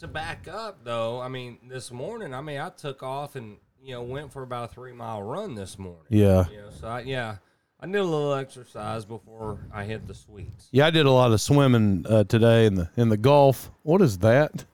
to 0.00 0.08
back 0.08 0.46
up 0.46 0.84
though, 0.84 1.20
I 1.20 1.28
mean, 1.28 1.58
this 1.68 1.90
morning, 1.90 2.34
I 2.34 2.40
mean, 2.42 2.58
I 2.58 2.68
took 2.68 3.02
off 3.02 3.34
and 3.34 3.56
you 3.82 3.94
know 3.94 4.02
went 4.02 4.30
for 4.32 4.42
about 4.42 4.70
a 4.70 4.74
three 4.74 4.92
mile 4.92 5.22
run 5.22 5.54
this 5.54 5.78
morning. 5.78 6.02
Yeah, 6.10 6.48
You 6.50 6.56
know, 6.58 6.70
so 6.78 6.86
I, 6.88 7.00
yeah, 7.00 7.36
I 7.82 7.86
did 7.86 7.96
a 7.96 8.04
little 8.04 8.32
exercise 8.34 9.04
before 9.04 9.58
I 9.74 9.82
hit 9.84 10.06
the 10.06 10.14
sweets. 10.14 10.68
yeah. 10.70 10.86
I 10.86 10.90
did 10.90 11.04
a 11.04 11.10
lot 11.10 11.32
of 11.32 11.40
swimming 11.40 12.06
uh, 12.08 12.22
today 12.24 12.66
in 12.66 12.76
the 12.76 12.88
in 12.96 13.08
the 13.08 13.16
Gulf. 13.16 13.70
What 13.82 14.00
is 14.00 14.18
that? 14.18 14.64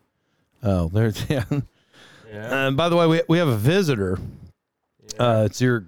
Oh, 0.62 0.88
there's 0.88 1.28
yeah. 1.30 1.44
Yeah, 2.30 2.66
Uh, 2.66 2.70
by 2.72 2.88
the 2.90 2.96
way, 2.96 3.06
we 3.06 3.22
we 3.28 3.38
have 3.38 3.48
a 3.48 3.56
visitor. 3.56 4.18
Uh, 5.18 5.44
it's 5.46 5.60
your 5.60 5.86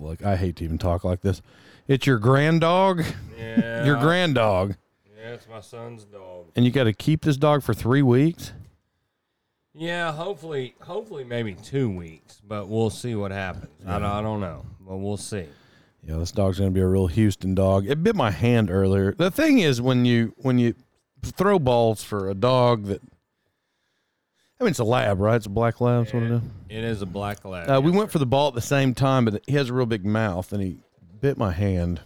look. 0.00 0.24
I 0.24 0.34
hate 0.36 0.56
to 0.56 0.64
even 0.64 0.78
talk 0.78 1.04
like 1.04 1.20
this. 1.20 1.40
It's 1.86 2.06
your 2.06 2.18
grand 2.18 2.60
dog, 2.62 3.04
Yeah. 3.38 3.84
your 3.86 3.96
grand 3.96 4.34
dog, 4.34 4.74
Yeah, 5.16 5.34
it's 5.34 5.46
my 5.48 5.60
son's 5.60 6.04
dog. 6.04 6.46
and 6.56 6.64
you 6.64 6.70
got 6.72 6.84
to 6.84 6.92
keep 6.92 7.22
this 7.22 7.36
dog 7.38 7.62
for 7.62 7.72
three 7.72 8.02
weeks. 8.02 8.52
Yeah, 9.74 10.12
hopefully, 10.12 10.74
hopefully 10.82 11.22
maybe 11.24 11.54
two 11.54 11.88
weeks, 11.88 12.42
but 12.46 12.66
we'll 12.68 12.90
see 12.90 13.14
what 13.14 13.30
happens. 13.30 13.68
I, 13.86 13.92
don't, 14.00 14.04
I 14.10 14.20
don't 14.20 14.40
know, 14.40 14.66
but 14.80 14.96
we'll 14.96 15.16
see. 15.16 15.46
Yeah, 16.08 16.16
this 16.16 16.32
dog's 16.32 16.58
gonna 16.58 16.70
be 16.70 16.80
a 16.80 16.86
real 16.86 17.06
Houston 17.06 17.54
dog. 17.54 17.86
It 17.86 18.02
bit 18.02 18.16
my 18.16 18.30
hand 18.30 18.70
earlier. 18.70 19.12
The 19.12 19.30
thing 19.30 19.58
is, 19.58 19.82
when 19.82 20.06
you 20.06 20.32
when 20.38 20.58
you 20.58 20.74
throw 21.22 21.58
balls 21.58 22.02
for 22.02 22.30
a 22.30 22.34
dog 22.34 22.84
that, 22.86 23.02
I 24.58 24.64
mean, 24.64 24.70
it's 24.70 24.78
a 24.78 24.84
lab, 24.84 25.20
right? 25.20 25.36
It's 25.36 25.44
a 25.44 25.50
black 25.50 25.82
lab. 25.82 26.04
That's 26.04 26.14
what 26.14 26.22
it 26.22 26.30
is. 26.32 26.42
It 26.70 26.84
is 26.84 27.02
a 27.02 27.06
black 27.06 27.44
lab. 27.44 27.68
Uh, 27.68 27.80
we 27.82 27.90
yes, 27.90 27.98
went 27.98 28.08
sir. 28.08 28.12
for 28.12 28.18
the 28.20 28.26
ball 28.26 28.48
at 28.48 28.54
the 28.54 28.62
same 28.62 28.94
time, 28.94 29.26
but 29.26 29.42
he 29.46 29.52
has 29.52 29.68
a 29.68 29.74
real 29.74 29.84
big 29.84 30.06
mouth, 30.06 30.50
and 30.52 30.62
he 30.62 30.78
bit 31.20 31.36
my 31.36 31.52
hand 31.52 32.00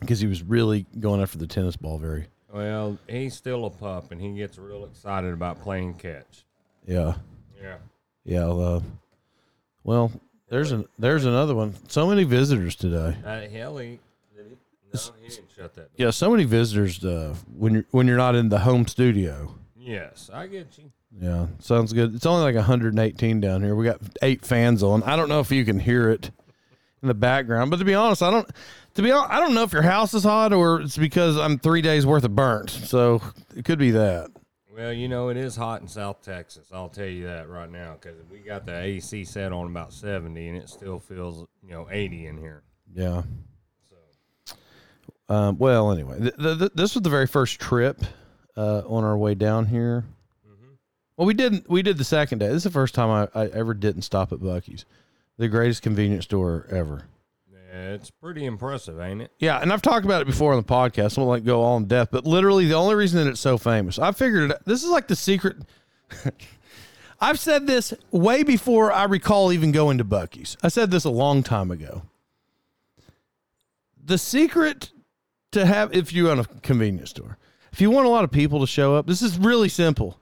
because 0.00 0.18
he 0.18 0.26
was 0.26 0.42
really 0.42 0.86
going 0.98 1.22
after 1.22 1.38
the 1.38 1.46
tennis 1.46 1.76
ball. 1.76 1.98
Very, 1.98 2.26
Well, 2.52 2.98
he's 3.08 3.34
still 3.36 3.64
a 3.64 3.70
pup, 3.70 4.10
and 4.10 4.20
he 4.20 4.34
gets 4.34 4.58
real 4.58 4.84
excited 4.84 5.32
about 5.32 5.62
playing 5.62 5.94
catch. 5.94 6.44
yeah, 6.84 7.14
Yeah. 7.62 7.76
yeah. 8.24 8.48
Uh, 8.48 8.80
well, 9.84 10.10
there's 10.50 10.72
an 10.72 10.86
there's 10.98 11.24
another 11.24 11.54
one. 11.54 11.74
So 11.88 12.06
many 12.08 12.24
visitors 12.24 12.74
today. 12.74 13.16
Uh, 13.24 13.48
hell, 13.48 13.78
he, 13.78 13.98
did 14.36 14.46
he? 14.48 14.56
No, 14.92 15.00
he 15.22 15.28
didn't 15.28 15.50
shut 15.56 15.74
that 15.74 15.76
door. 15.76 15.88
Yeah, 15.96 16.10
so 16.10 16.30
many 16.30 16.44
visitors 16.44 17.02
uh, 17.04 17.34
when 17.56 17.72
you're 17.72 17.86
when 17.92 18.06
you're 18.06 18.16
not 18.16 18.34
in 18.34 18.48
the 18.48 18.58
home 18.58 18.86
studio. 18.86 19.54
Yes, 19.78 20.28
I 20.32 20.48
get 20.48 20.76
you. 20.76 20.90
Yeah, 21.18 21.46
sounds 21.60 21.92
good. 21.92 22.14
It's 22.14 22.26
only 22.26 22.42
like 22.42 22.54
118 22.54 23.40
down 23.40 23.62
here. 23.62 23.74
We 23.74 23.84
got 23.84 24.00
eight 24.22 24.44
fans 24.44 24.82
on. 24.82 25.02
I 25.04 25.16
don't 25.16 25.28
know 25.28 25.40
if 25.40 25.50
you 25.50 25.64
can 25.64 25.78
hear 25.78 26.10
it 26.10 26.30
in 27.02 27.08
the 27.08 27.14
background, 27.14 27.70
but 27.70 27.78
to 27.78 27.84
be 27.84 27.94
honest, 27.94 28.22
I 28.22 28.30
don't. 28.30 28.48
To 28.94 29.02
be 29.02 29.12
honest, 29.12 29.32
I 29.32 29.38
don't 29.38 29.54
know 29.54 29.62
if 29.62 29.72
your 29.72 29.82
house 29.82 30.14
is 30.14 30.24
hot 30.24 30.52
or 30.52 30.80
it's 30.80 30.96
because 30.96 31.36
I'm 31.36 31.58
three 31.58 31.80
days 31.80 32.04
worth 32.04 32.24
of 32.24 32.34
burnt. 32.34 32.70
So 32.70 33.22
it 33.56 33.64
could 33.64 33.78
be 33.78 33.92
that. 33.92 34.30
Well, 34.74 34.92
you 34.92 35.08
know, 35.08 35.28
it 35.30 35.36
is 35.36 35.56
hot 35.56 35.80
in 35.82 35.88
South 35.88 36.22
Texas. 36.22 36.68
I'll 36.72 36.88
tell 36.88 37.06
you 37.06 37.26
that 37.26 37.48
right 37.48 37.70
now 37.70 37.96
because 38.00 38.16
we 38.30 38.38
got 38.38 38.66
the 38.66 38.76
AC 38.76 39.24
set 39.24 39.52
on 39.52 39.66
about 39.66 39.92
70 39.92 40.48
and 40.48 40.56
it 40.56 40.68
still 40.68 41.00
feels, 41.00 41.46
you 41.62 41.70
know, 41.70 41.88
80 41.90 42.26
in 42.26 42.38
here. 42.38 42.62
Yeah. 42.94 43.22
So, 43.88 44.54
Um, 45.28 45.58
well, 45.58 45.90
anyway, 45.90 46.20
th- 46.20 46.36
th- 46.36 46.58
th- 46.58 46.72
this 46.74 46.94
was 46.94 47.02
the 47.02 47.10
very 47.10 47.26
first 47.26 47.58
trip 47.60 48.00
uh, 48.56 48.82
on 48.86 49.04
our 49.04 49.16
way 49.18 49.34
down 49.34 49.66
here. 49.66 50.04
Well, 51.16 51.26
we 51.26 51.34
didn't. 51.34 51.68
We 51.68 51.82
did 51.82 51.98
the 51.98 52.04
second 52.04 52.38
day. 52.38 52.46
This 52.48 52.58
is 52.58 52.62
the 52.64 52.70
first 52.70 52.94
time 52.94 53.10
I, 53.34 53.38
I 53.38 53.46
ever 53.48 53.74
didn't 53.74 54.02
stop 54.02 54.32
at 54.32 54.38
Buc-ee's, 54.38 54.86
the 55.36 55.48
greatest 55.48 55.82
convenience 55.82 56.24
store 56.24 56.66
ever. 56.70 57.02
It's 57.72 58.10
pretty 58.10 58.46
impressive, 58.46 58.98
ain't 59.00 59.22
it? 59.22 59.32
Yeah, 59.38 59.60
and 59.60 59.72
I've 59.72 59.82
talked 59.82 60.04
about 60.04 60.22
it 60.22 60.26
before 60.26 60.52
on 60.52 60.58
the 60.58 60.66
podcast. 60.66 61.16
I 61.16 61.20
won't 61.20 61.30
like 61.30 61.44
go 61.44 61.62
all 61.62 61.76
in 61.76 61.86
depth, 61.86 62.10
but 62.10 62.26
literally 62.26 62.66
the 62.66 62.74
only 62.74 62.96
reason 62.96 63.22
that 63.22 63.30
it's 63.30 63.40
so 63.40 63.58
famous, 63.58 63.98
I 63.98 64.12
figured 64.12 64.50
it. 64.50 64.58
This 64.64 64.82
is 64.82 64.90
like 64.90 65.06
the 65.06 65.16
secret. 65.16 65.56
I've 67.20 67.38
said 67.38 67.66
this 67.66 67.94
way 68.10 68.42
before 68.42 68.90
I 68.92 69.04
recall 69.04 69.52
even 69.52 69.72
going 69.72 69.98
to 69.98 70.04
Buc-ee's. 70.04 70.56
I 70.62 70.68
said 70.68 70.90
this 70.90 71.04
a 71.04 71.10
long 71.10 71.42
time 71.42 71.70
ago. 71.70 72.02
The 74.02 74.18
secret 74.18 74.90
to 75.52 75.66
have, 75.66 75.94
if 75.94 76.12
you 76.12 76.30
own 76.30 76.38
a 76.40 76.44
convenience 76.44 77.10
store, 77.10 77.36
if 77.72 77.80
you 77.80 77.90
want 77.90 78.06
a 78.06 78.10
lot 78.10 78.24
of 78.24 78.32
people 78.32 78.60
to 78.60 78.66
show 78.66 78.96
up, 78.96 79.06
this 79.06 79.22
is 79.22 79.38
really 79.38 79.68
simple. 79.68 80.18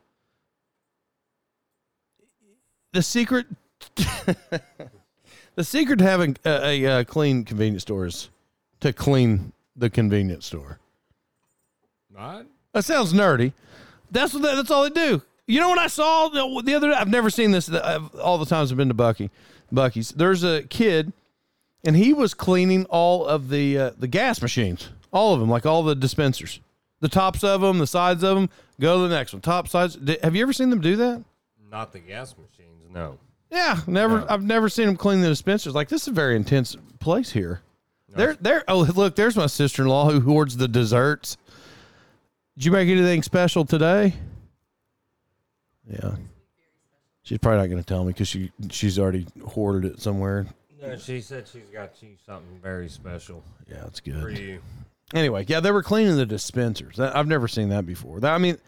The 2.93 3.03
secret, 3.03 3.47
the 5.59 5.65
secret 5.65 5.99
to 5.99 6.05
having 6.05 6.37
a, 6.45 6.67
a, 6.67 6.87
uh 6.87 7.05
clean 7.05 7.45
convenience 7.45 7.83
store 7.83 8.07
is 8.07 8.31
to 8.79 8.93
clean 8.93 9.53
the 9.75 9.91
convenience 9.91 10.47
store. 10.47 10.79
Right? 12.15 12.45
That 12.73 12.85
sounds 12.85 13.13
nerdy. 13.13 13.53
That's 14.09 14.33
what. 14.35 14.43
That's 14.43 14.71
all 14.71 14.85
they 14.85 14.91
do. 14.91 15.21
You 15.49 15.59
know 15.59 15.69
what 15.69 15.81
I 15.81 15.89
saw 15.89 16.29
the, 16.29 16.63
the 16.65 16.75
other 16.77 16.91
day? 16.91 16.95
I've 16.95 17.09
never 17.09 17.29
seen 17.29 17.51
this 17.51 17.69
uh, 17.69 18.01
all 18.23 18.39
the 18.39 18.47
times 18.47 18.71
I've 18.71 18.79
been 18.79 18.89
to 18.89 18.95
Buc-ee, 18.95 19.31
Buc-ee's. 19.73 20.11
There's 20.11 20.45
a 20.45 20.63
kid, 20.63 21.13
and 21.85 21.97
he 21.97 22.13
was 22.13 22.35
cleaning 22.35 22.85
all 22.85 23.27
of 23.27 23.49
the 23.49 23.79
uh, 23.79 23.91
the 23.99 24.07
gas 24.07 24.41
machines, 24.41 24.91
all 25.13 25.35
of 25.35 25.41
them, 25.41 25.51
like 25.51 25.67
all 25.67 25.83
the 25.83 25.97
dispensers, 25.97 26.61
the 27.01 27.09
tops 27.09 27.43
of 27.43 27.63
them, 27.63 27.79
the 27.79 27.87
sides 27.89 28.23
of 28.23 28.37
them. 28.37 28.49
Go 28.81 29.03
to 29.03 29.09
the 29.09 29.15
next 29.17 29.33
one. 29.33 29.43
Top 29.43 29.67
sides. 29.67 29.97
Did, 29.97 30.21
have 30.23 30.37
you 30.37 30.43
ever 30.43 30.53
seen 30.53 30.71
them 30.71 30.81
do 30.81 30.95
that? 30.95 31.25
Not 31.69 31.93
the 31.93 31.99
gas 31.99 32.37
machines, 32.39 32.89
no. 32.89 33.19
Yeah, 33.51 33.81
never. 33.87 34.21
No. 34.21 34.27
I've 34.29 34.43
never 34.43 34.69
seen 34.69 34.87
them 34.87 34.97
clean 34.97 35.21
the 35.21 35.29
dispensers. 35.29 35.75
Like 35.75 35.89
this 35.89 36.03
is 36.03 36.09
a 36.09 36.13
very 36.13 36.37
intense 36.37 36.77
place 37.01 37.31
here. 37.33 37.63
There, 38.11 38.35
there. 38.41 38.65
Oh, 38.69 38.81
look, 38.95 39.17
there's 39.17 39.37
my 39.37 39.47
sister-in-law 39.47 40.11
who 40.11 40.21
hoards 40.21 40.57
the 40.57 40.67
desserts. 40.69 41.37
Did 42.57 42.65
you 42.65 42.73
make 42.73 42.89
anything 42.89 43.23
special 43.23 43.65
today? 43.65 44.15
Yeah, 45.91 46.17
she's 47.23 47.39
probably 47.39 47.59
not 47.61 47.67
going 47.67 47.83
to 47.83 47.87
tell 47.87 48.05
me 48.05 48.13
because 48.13 48.29
she 48.29 48.51
she's 48.71 48.99
already 48.99 49.27
hoarded 49.47 49.93
it 49.93 50.01
somewhere. 50.01 50.47
No, 50.83 50.97
she 50.97 51.21
said 51.21 51.47
she's 51.49 51.69
got 51.73 51.93
you 52.03 52.11
something 52.25 52.59
very 52.63 52.89
special 52.89 53.43
Yeah, 53.71 53.85
it's 53.87 54.01
for 54.01 54.11
good. 54.11 54.39
you. 54.39 54.61
Anyway, 55.15 55.45
yeah, 55.49 55.61
they 55.61 55.71
were 55.71 55.83
cleaning 55.83 56.17
the 56.17 56.27
dispensers. 56.27 57.01
I've 57.01 57.27
never 57.27 57.49
seen 57.49 57.71
that 57.71 57.87
before. 57.87 58.21
That, 58.21 58.35
I 58.35 58.39
mean, 58.39 58.59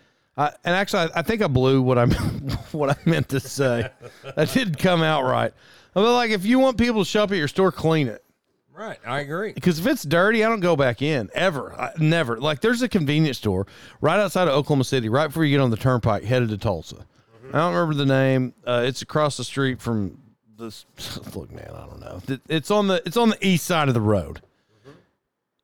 I, 0.41 0.53
and 0.65 0.75
actually, 0.75 1.11
I, 1.15 1.19
I 1.21 1.23
think 1.23 1.43
I 1.43 1.47
blew 1.49 1.83
what 1.83 1.99
I 1.99 2.07
what 2.73 2.91
I 2.91 2.97
meant 3.05 3.29
to 3.31 3.41
say. 3.41 3.89
that 4.37 4.51
didn't 4.53 4.79
come 4.79 5.03
out 5.03 5.25
right. 5.25 5.53
I 5.95 6.01
mean, 6.01 6.13
like 6.13 6.31
if 6.31 6.45
you 6.45 6.59
want 6.59 6.79
people 6.79 7.05
to 7.05 7.09
show 7.09 7.25
up 7.25 7.33
at 7.33 7.37
your 7.37 7.49
store, 7.49 7.71
clean 7.73 8.09
it. 8.09 8.25
Right, 8.73 8.99
I 9.07 9.21
agree. 9.21 9.53
Because 9.53 9.79
if 9.79 9.87
it's 9.87 10.03
dirty, 10.05 10.43
I 10.43 10.49
don't 10.49 10.61
go 10.61 10.75
back 10.75 11.03
in 11.03 11.29
ever. 11.35 11.75
I, 11.79 11.91
never. 11.99 12.39
Like 12.41 12.61
there's 12.63 12.81
a 12.81 12.89
convenience 12.89 13.37
store 13.37 13.67
right 14.01 14.19
outside 14.19 14.49
of 14.49 14.55
Oklahoma 14.55 14.85
City, 14.85 15.11
right 15.11 15.27
before 15.27 15.45
you 15.45 15.57
get 15.59 15.63
on 15.63 15.71
the 15.71 15.77
turnpike 15.77 16.23
headed 16.25 16.49
to 16.49 16.57
Tulsa. 16.57 17.05
I 17.53 17.59
don't 17.59 17.75
remember 17.75 17.95
the 17.95 18.07
name. 18.07 18.55
Uh, 18.67 18.85
it's 18.87 19.03
across 19.03 19.37
the 19.37 19.45
street 19.45 19.83
from 19.83 20.17
this. 20.57 20.87
Look, 21.35 21.51
man, 21.53 21.71
I 21.75 21.85
don't 21.87 22.01
know. 22.01 22.23
It- 22.29 22.41
It's 22.49 22.71
on 22.71 22.87
the 22.87 23.03
it's 23.05 23.17
on 23.19 23.31
the 23.31 23.47
east 23.47 23.67
side 23.67 23.89
of 23.89 23.95
the 23.95 24.01
road. 24.01 24.41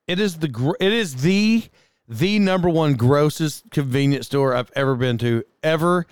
It 0.07 0.21
is 0.21 0.39
the 0.39 0.75
it 0.81 0.93
is 0.93 1.23
the 1.23 1.65
the 2.09 2.39
number 2.39 2.69
one 2.69 2.95
grossest 2.95 3.71
convenience 3.71 4.27
store 4.27 4.55
I've 4.55 4.71
ever 4.75 4.95
been 4.95 5.19
to 5.19 5.45
ever 5.63 6.07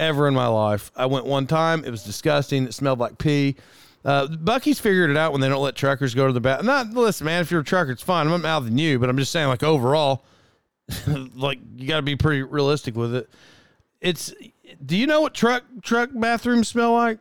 ever 0.00 0.26
in 0.26 0.34
my 0.34 0.46
life. 0.46 0.90
I 0.96 1.06
went 1.06 1.26
one 1.26 1.46
time. 1.46 1.84
It 1.84 1.90
was 1.90 2.02
disgusting. 2.02 2.64
It 2.64 2.74
smelled 2.74 2.98
like 2.98 3.18
pee. 3.18 3.56
Uh, 4.02 4.26
Buc-ee's 4.28 4.80
figured 4.80 5.10
it 5.10 5.16
out 5.16 5.30
when 5.32 5.42
they 5.42 5.48
don't 5.48 5.62
let 5.62 5.76
truckers 5.76 6.14
go 6.14 6.26
to 6.26 6.32
the 6.32 6.40
bath. 6.40 6.64
Not 6.64 6.88
listen, 6.88 7.26
man. 7.26 7.42
If 7.42 7.50
you're 7.50 7.60
a 7.60 7.64
trucker, 7.64 7.92
it's 7.92 8.02
fine. 8.02 8.26
I'm 8.26 8.32
not 8.32 8.40
mouthing 8.40 8.78
you, 8.78 8.98
but 8.98 9.10
I'm 9.10 9.18
just 9.18 9.30
saying, 9.30 9.48
like 9.48 9.62
overall, 9.62 10.24
like 11.34 11.58
you 11.76 11.86
got 11.86 11.96
to 11.96 12.02
be 12.02 12.16
pretty 12.16 12.42
realistic 12.42 12.96
with 12.96 13.14
it. 13.14 13.28
It's. 14.00 14.32
Do 14.84 14.96
you 14.96 15.06
know 15.06 15.20
what 15.20 15.34
truck 15.34 15.64
truck 15.82 16.10
bathrooms 16.14 16.68
smell 16.68 16.94
like? 16.94 17.18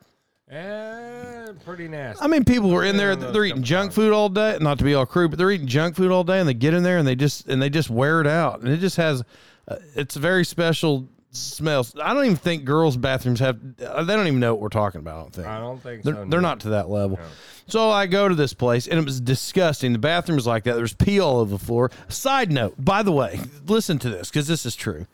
Eh, 0.49 1.47
pretty 1.63 1.87
nasty. 1.87 2.23
I 2.23 2.27
mean, 2.27 2.43
people 2.43 2.69
were 2.71 2.83
in 2.83 2.97
there. 2.97 3.15
They're 3.15 3.45
eating 3.45 3.61
junk 3.63 3.91
food 3.91 4.11
all 4.13 4.29
day. 4.29 4.57
Not 4.59 4.79
to 4.79 4.83
be 4.83 4.95
all 4.95 5.05
crude, 5.05 5.29
but 5.31 5.37
they're 5.37 5.51
eating 5.51 5.67
junk 5.67 5.95
food 5.95 6.11
all 6.11 6.23
day, 6.23 6.39
and 6.39 6.49
they 6.49 6.53
get 6.55 6.73
in 6.73 6.81
there 6.83 6.97
and 6.97 7.07
they 7.07 7.15
just 7.15 7.47
and 7.47 7.61
they 7.61 7.69
just 7.69 7.89
wear 7.89 8.19
it 8.21 8.27
out, 8.27 8.61
and 8.61 8.69
it 8.69 8.77
just 8.77 8.97
has. 8.97 9.23
Uh, 9.67 9.75
it's 9.95 10.15
a 10.15 10.19
very 10.19 10.43
special 10.43 11.07
smell. 11.31 11.85
I 12.01 12.15
don't 12.15 12.25
even 12.25 12.35
think 12.37 12.65
girls' 12.65 12.97
bathrooms 12.97 13.39
have. 13.39 13.59
uh, 13.85 14.03
They 14.03 14.15
don't 14.15 14.25
even 14.25 14.39
know 14.39 14.55
what 14.55 14.61
we're 14.61 14.69
talking 14.69 14.99
about. 14.99 15.15
I 15.17 15.21
don't 15.21 15.33
think. 15.33 15.47
I 15.47 15.59
don't 15.59 15.83
think 15.83 16.01
They're, 16.03 16.13
so. 16.15 16.25
they're 16.25 16.41
no. 16.41 16.47
not 16.49 16.59
to 16.61 16.69
that 16.69 16.89
level. 16.89 17.19
So 17.67 17.91
I 17.91 18.07
go 18.07 18.27
to 18.27 18.33
this 18.33 18.55
place 18.55 18.87
and 18.87 18.97
it 18.97 19.05
was 19.05 19.21
disgusting. 19.21 19.93
The 19.93 19.99
bathroom 19.99 20.37
was 20.37 20.47
like 20.47 20.63
that. 20.63 20.73
There 20.73 20.81
was 20.81 20.95
pee 20.95 21.19
all 21.19 21.37
over 21.37 21.51
the 21.51 21.63
floor. 21.63 21.91
Side 22.07 22.51
note, 22.51 22.73
by 22.83 23.03
the 23.03 23.11
way, 23.11 23.39
listen 23.67 23.99
to 23.99 24.09
this 24.09 24.29
because 24.31 24.47
this 24.47 24.65
is 24.65 24.75
true. 24.75 25.05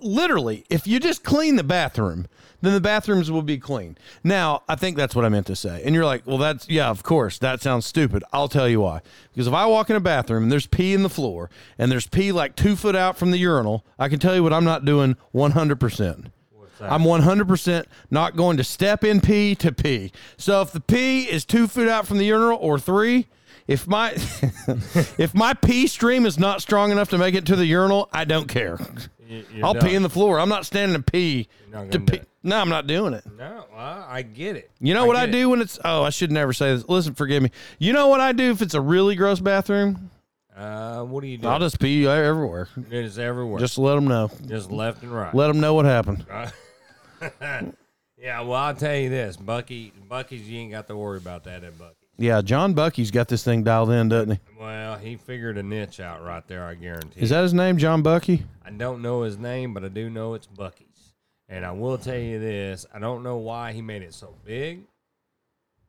Literally, 0.00 0.64
if 0.68 0.86
you 0.86 1.00
just 1.00 1.24
clean 1.24 1.56
the 1.56 1.64
bathroom, 1.64 2.26
then 2.60 2.72
the 2.72 2.80
bathrooms 2.80 3.30
will 3.30 3.42
be 3.42 3.58
clean. 3.58 3.96
Now, 4.24 4.62
I 4.68 4.74
think 4.74 4.96
that's 4.96 5.14
what 5.14 5.24
I 5.24 5.28
meant 5.28 5.46
to 5.46 5.56
say. 5.56 5.82
And 5.84 5.94
you're 5.94 6.04
like, 6.04 6.26
well, 6.26 6.38
that's, 6.38 6.68
yeah, 6.68 6.88
of 6.88 7.02
course, 7.02 7.38
that 7.38 7.60
sounds 7.60 7.86
stupid. 7.86 8.24
I'll 8.32 8.48
tell 8.48 8.68
you 8.68 8.80
why. 8.80 9.00
Because 9.32 9.46
if 9.46 9.54
I 9.54 9.66
walk 9.66 9.90
in 9.90 9.96
a 9.96 10.00
bathroom 10.00 10.44
and 10.44 10.52
there's 10.52 10.66
pee 10.66 10.94
in 10.94 11.02
the 11.02 11.10
floor 11.10 11.50
and 11.78 11.90
there's 11.90 12.06
pee 12.06 12.32
like 12.32 12.56
two 12.56 12.76
foot 12.76 12.96
out 12.96 13.16
from 13.16 13.30
the 13.30 13.38
urinal, 13.38 13.84
I 13.98 14.08
can 14.08 14.18
tell 14.18 14.34
you 14.34 14.42
what 14.42 14.52
I'm 14.52 14.64
not 14.64 14.84
doing 14.84 15.16
100%. 15.34 16.30
What's 16.52 16.78
that? 16.78 16.92
I'm 16.92 17.02
100% 17.02 17.84
not 18.10 18.36
going 18.36 18.56
to 18.56 18.64
step 18.64 19.04
in 19.04 19.20
pee 19.20 19.54
to 19.56 19.72
pee. 19.72 20.12
So 20.36 20.62
if 20.62 20.72
the 20.72 20.80
pee 20.80 21.22
is 21.24 21.44
two 21.44 21.68
foot 21.68 21.88
out 21.88 22.06
from 22.06 22.18
the 22.18 22.26
urinal 22.26 22.58
or 22.58 22.78
three, 22.78 23.26
if 23.66 23.86
my 23.88 24.12
if 25.18 25.34
my 25.34 25.52
pee 25.54 25.88
stream 25.88 26.24
is 26.24 26.38
not 26.38 26.62
strong 26.62 26.92
enough 26.92 27.10
to 27.10 27.18
make 27.18 27.34
it 27.34 27.46
to 27.46 27.56
the 27.56 27.66
urinal, 27.66 28.08
I 28.12 28.24
don't 28.24 28.46
care. 28.46 28.78
You- 29.28 29.44
I'll 29.64 29.74
done. 29.74 29.88
pee 29.88 29.94
in 29.94 30.02
the 30.02 30.10
floor. 30.10 30.38
I'm 30.38 30.48
not 30.48 30.66
standing 30.66 31.02
to 31.02 31.10
pee. 31.10 31.48
Not 31.70 31.90
To 31.92 32.00
pee. 32.00 32.20
No, 32.42 32.58
I'm 32.60 32.68
not 32.68 32.86
doing 32.86 33.12
it. 33.12 33.24
No, 33.36 33.64
I, 33.74 34.18
I 34.18 34.22
get 34.22 34.54
it. 34.56 34.70
You 34.78 34.94
know 34.94 35.04
what 35.06 35.16
I 35.16 35.26
get 35.26 35.34
it. 35.34 35.38
do 35.38 35.48
when 35.50 35.60
it's 35.60 35.78
oh 35.84 36.02
I 36.04 36.10
should 36.10 36.30
never 36.30 36.52
say 36.52 36.74
this. 36.74 36.88
Listen, 36.88 37.14
forgive 37.14 37.42
me. 37.42 37.50
You 37.78 37.92
know 37.92 38.06
what 38.08 38.20
I 38.20 38.30
do 38.32 38.50
if 38.52 38.62
it's 38.62 38.74
a 38.74 38.80
really 38.80 39.16
gross 39.16 39.40
bathroom? 39.40 40.10
Uh, 40.56 41.02
what 41.02 41.20
do 41.22 41.26
you 41.26 41.38
do? 41.38 41.48
I'll 41.48 41.58
just 41.58 41.78
pee 41.80 42.06
everywhere. 42.06 42.68
it 42.90 43.04
is 43.04 43.18
everywhere. 43.18 43.58
Just 43.58 43.78
let 43.78 43.96
them 43.96 44.06
know. 44.06 44.30
just 44.46 44.70
left 44.70 45.02
and 45.02 45.12
right. 45.12 45.34
Let 45.34 45.48
them 45.48 45.60
know 45.60 45.74
what 45.74 45.84
happened. 45.86 46.24
Yeah, 48.18 48.40
well, 48.40 48.54
I'll 48.54 48.74
tell 48.74 48.96
you 48.96 49.10
this, 49.10 49.36
Buc-ee, 49.36 49.92
Buc-ee's, 50.10 50.48
you 50.48 50.58
ain't 50.60 50.70
got 50.72 50.88
to 50.88 50.96
worry 50.96 51.18
about 51.18 51.44
that 51.44 51.62
at 51.62 51.74
Buc-ee. 51.78 52.05
Yeah, 52.18 52.40
John 52.40 52.72
Bucky's 52.72 53.10
got 53.10 53.28
this 53.28 53.44
thing 53.44 53.62
dialed 53.62 53.90
in, 53.90 54.08
doesn't 54.08 54.32
he? 54.32 54.38
Well, 54.58 54.96
he 54.96 55.16
figured 55.16 55.58
a 55.58 55.62
niche 55.62 56.00
out 56.00 56.24
right 56.24 56.46
there. 56.48 56.64
I 56.64 56.74
guarantee. 56.74 57.20
Is 57.20 57.30
that 57.30 57.42
his 57.42 57.52
name, 57.52 57.76
John 57.76 58.02
Bucky? 58.02 58.44
I 58.64 58.70
don't 58.70 59.02
know 59.02 59.22
his 59.22 59.38
name, 59.38 59.74
but 59.74 59.84
I 59.84 59.88
do 59.88 60.08
know 60.08 60.34
it's 60.34 60.46
Buc-ee's. 60.46 61.12
And 61.48 61.64
I 61.64 61.72
will 61.72 61.98
tell 61.98 62.18
you 62.18 62.38
this: 62.38 62.86
I 62.92 62.98
don't 62.98 63.22
know 63.22 63.36
why 63.36 63.72
he 63.72 63.82
made 63.82 64.02
it 64.02 64.14
so 64.14 64.34
big, 64.44 64.80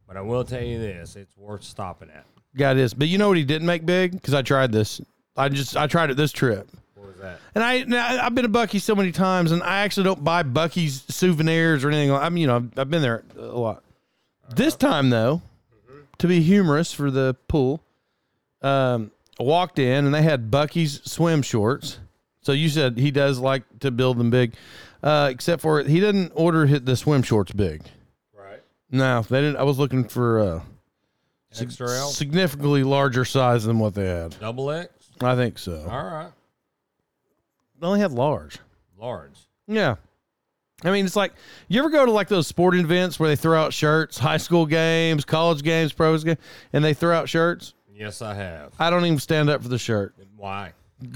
but 0.06 0.18
I 0.18 0.22
will 0.22 0.44
tell 0.44 0.62
you 0.62 0.80
this: 0.80 1.16
it's 1.16 1.36
worth 1.38 1.64
stopping 1.64 2.10
at. 2.10 2.26
Got 2.56 2.74
this. 2.74 2.94
But 2.94 3.08
you 3.08 3.18
know 3.18 3.30
what 3.30 3.38
he 3.38 3.46
didn't 3.46 3.68
make 3.68 3.86
big? 3.86 4.12
Because 4.12 4.34
I 4.34 4.42
tried 4.42 4.72
this. 4.72 5.00
I 5.36 5.50
just 5.50 5.78
I 5.78 5.88
tried 5.88 6.10
it 6.10 6.18
this 6.18 6.32
trip. 6.32 6.70
What 6.96 7.08
was 7.08 7.18
that? 7.18 7.40
And 7.56 7.64
I 7.64 7.84
now, 7.84 8.26
I've 8.26 8.36
been 8.36 8.44
to 8.44 8.50
Buc-ee 8.50 8.80
so 8.80 8.96
many 8.96 9.12
times, 9.12 9.52
and 9.52 9.64
I 9.64 9.80
actually 9.80 10.04
don't 10.04 10.24
buy 10.24 10.44
Buc-ee's 10.44 11.04
souvenirs 11.10 11.86
or 11.86 11.90
anything. 11.90 12.12
I 12.12 12.30
mean, 12.30 12.42
you 12.42 12.48
know, 12.48 12.58
I've, 12.58 12.80
I've 12.80 12.90
been 12.90 13.02
there 13.02 13.24
a 13.38 13.42
lot. 13.42 13.84
This 14.56 14.76
time 14.76 15.10
though, 15.10 15.42
to 16.20 16.28
be 16.28 16.42
humorous 16.42 16.94
for 16.94 17.12
the 17.12 17.36
pool, 17.48 17.84
um, 18.62 19.12
walked 19.40 19.80
in 19.80 20.06
and 20.06 20.14
they 20.14 20.22
had 20.24 20.50
Buc-ee's 20.52 21.02
swim 21.04 21.42
shorts. 21.42 22.00
So 22.42 22.52
you 22.54 22.70
said 22.70 22.98
he 22.98 23.12
does 23.12 23.40
like 23.40 23.64
to 23.80 23.92
build 23.92 24.18
them 24.18 24.30
big, 24.30 24.54
uh, 25.04 25.30
except 25.32 25.62
for 25.62 25.84
he 25.84 26.00
didn't 26.00 26.32
order 26.34 26.66
hit 26.66 26.86
the 26.86 26.96
swim 26.96 27.22
shorts 27.22 27.52
big. 27.52 27.84
Right. 28.34 28.62
No, 28.90 29.22
they 29.22 29.42
didn't. 29.42 29.58
I 29.58 29.64
was 29.64 29.78
looking 29.78 30.06
for 30.06 30.40
uh, 30.40 30.62
Extra 31.60 31.90
L, 31.90 32.08
significantly 32.10 32.84
larger 32.84 33.26
size 33.26 33.66
than 33.66 33.80
what 33.80 33.96
they 33.96 34.06
had. 34.08 34.40
double 34.40 34.72
X. 34.72 34.92
I 35.22 35.36
think 35.36 35.58
so. 35.58 35.88
All 35.90 36.04
right. 36.04 36.32
They 37.80 37.88
only 37.88 38.00
had 38.00 38.12
large. 38.12 38.60
Large. 38.98 39.40
Yeah. 39.68 39.96
I 40.84 40.92
mean, 40.92 41.06
it's 41.06 41.16
like 41.16 41.34
you 41.68 41.80
ever 41.80 41.90
go 41.90 42.06
to 42.06 42.12
like 42.12 42.28
those 42.28 42.46
sporting 42.48 42.82
events 42.82 43.20
where 43.20 43.28
they 43.30 43.36
throw 43.36 43.60
out 43.60 43.74
shirts, 43.74 44.18
high 44.18 44.38
school 44.38 44.66
games, 44.66 45.26
college 45.26 45.64
games, 45.64 45.92
pros 45.92 46.24
games, 46.24 46.38
and 46.72 46.84
they 46.84 46.94
throw 46.94 47.16
out 47.16 47.28
shirts. 47.28 47.74
Yes, 47.94 48.22
I 48.22 48.36
have. 48.36 48.74
I 48.78 48.90
don't 48.92 49.06
even 49.06 49.18
stand 49.20 49.50
up 49.50 49.64
for 49.64 49.70
the 49.70 49.80
shirt. 49.80 50.14
Why? 50.36 50.74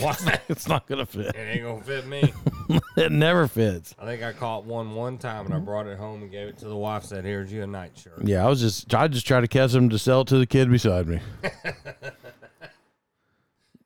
Why? 0.00 0.40
It's 0.48 0.68
not 0.68 0.86
gonna 0.86 1.06
fit. 1.06 1.34
It 1.34 1.36
ain't 1.36 1.62
gonna 1.62 1.82
fit 1.82 2.06
me. 2.06 2.32
It 2.96 3.10
never 3.10 3.48
fits. 3.48 3.96
I 3.98 4.04
think 4.04 4.22
I 4.22 4.32
caught 4.32 4.64
one 4.64 4.94
one 4.94 5.18
time 5.18 5.46
and 5.46 5.54
I 5.54 5.58
brought 5.58 5.88
it 5.88 5.98
home 5.98 6.22
and 6.22 6.30
gave 6.30 6.46
it 6.46 6.58
to 6.58 6.66
the 6.66 6.76
wife. 6.76 7.02
Said, 7.04 7.24
"Here's 7.24 7.52
you 7.52 7.64
a 7.64 7.66
night 7.66 7.98
shirt." 7.98 8.22
Yeah, 8.22 8.44
I 8.46 8.48
was 8.48 8.60
just 8.60 8.94
I 8.94 9.08
just 9.08 9.26
tried 9.26 9.40
to 9.40 9.48
catch 9.48 9.72
them 9.72 9.88
to 9.88 9.98
sell 9.98 10.20
it 10.20 10.28
to 10.28 10.38
the 10.38 10.46
kid 10.46 10.70
beside 10.70 11.08
me. 11.08 11.20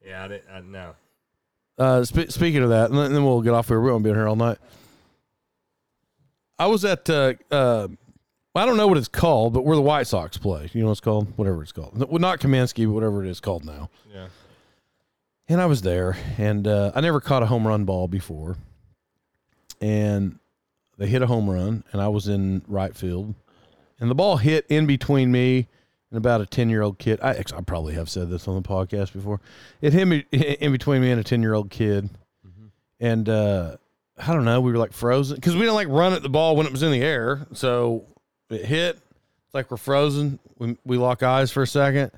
Yeah, 0.06 0.24
I 0.24 0.28
didn't. 0.28 0.44
I, 0.52 0.60
no. 0.60 0.94
Uh, 1.78 2.04
spe- 2.04 2.30
speaking 2.30 2.62
of 2.62 2.68
that, 2.68 2.90
and 2.90 2.98
then 3.14 3.24
we'll 3.24 3.40
get 3.40 3.54
off 3.54 3.68
here. 3.68 3.80
We 3.80 3.90
won't 3.90 4.04
be 4.04 4.10
here 4.10 4.28
all 4.28 4.36
night. 4.36 4.58
I 6.58 6.66
was 6.66 6.84
at 6.84 7.08
uh, 7.10 7.34
uh, 7.50 7.88
I 8.54 8.66
don't 8.66 8.76
know 8.76 8.86
what 8.86 8.98
it's 8.98 9.08
called, 9.08 9.52
but 9.52 9.64
where 9.64 9.76
the 9.76 9.82
White 9.82 10.06
Sox 10.06 10.36
play. 10.38 10.70
You 10.72 10.82
know 10.82 10.86
what 10.86 10.92
it's 10.92 11.00
called? 11.00 11.32
Whatever 11.36 11.62
it's 11.62 11.72
called. 11.72 11.98
Well, 12.08 12.20
not 12.20 12.38
Comiskey, 12.38 12.86
but 12.86 12.92
whatever 12.92 13.24
it 13.24 13.28
is 13.28 13.40
called 13.40 13.64
now. 13.64 13.90
Yeah. 14.12 14.28
And 15.48 15.60
I 15.60 15.66
was 15.66 15.82
there, 15.82 16.16
and 16.38 16.66
uh, 16.66 16.92
I 16.94 17.00
never 17.00 17.20
caught 17.20 17.42
a 17.42 17.46
home 17.46 17.66
run 17.66 17.84
ball 17.84 18.08
before. 18.08 18.56
And 19.80 20.38
they 20.96 21.06
hit 21.06 21.20
a 21.20 21.26
home 21.26 21.50
run, 21.50 21.84
and 21.92 22.00
I 22.00 22.08
was 22.08 22.28
in 22.28 22.62
right 22.68 22.94
field, 22.96 23.34
and 23.98 24.10
the 24.10 24.14
ball 24.14 24.36
hit 24.36 24.64
in 24.68 24.86
between 24.86 25.32
me 25.32 25.66
and 26.10 26.16
about 26.16 26.40
a 26.40 26.46
ten 26.46 26.70
year 26.70 26.82
old 26.82 26.98
kid. 26.98 27.20
I, 27.20 27.32
I 27.32 27.60
probably 27.60 27.94
have 27.94 28.08
said 28.08 28.30
this 28.30 28.46
on 28.46 28.54
the 28.54 28.66
podcast 28.66 29.12
before. 29.12 29.40
It 29.80 29.92
hit 29.92 30.06
me 30.06 30.24
in 30.30 30.70
between 30.70 31.02
me 31.02 31.10
and 31.10 31.20
a 31.20 31.24
ten 31.24 31.42
year 31.42 31.54
old 31.54 31.70
kid, 31.70 32.08
and 33.00 33.28
uh, 33.28 33.76
I 34.18 34.32
don't 34.32 34.44
know. 34.44 34.60
We 34.60 34.72
were 34.72 34.78
like 34.78 34.92
frozen 34.92 35.34
because 35.36 35.54
we 35.54 35.60
didn't 35.60 35.74
like 35.74 35.88
run 35.88 36.12
at 36.12 36.22
the 36.22 36.28
ball 36.28 36.56
when 36.56 36.66
it 36.66 36.72
was 36.72 36.82
in 36.82 36.92
the 36.92 37.02
air, 37.02 37.46
so 37.52 38.04
it 38.50 38.64
hit. 38.64 38.96
It's 39.46 39.54
like 39.54 39.70
we're 39.70 39.76
frozen. 39.76 40.38
We 40.58 40.76
we 40.84 40.96
lock 40.98 41.22
eyes 41.22 41.50
for 41.50 41.62
a 41.62 41.66
second, 41.66 42.12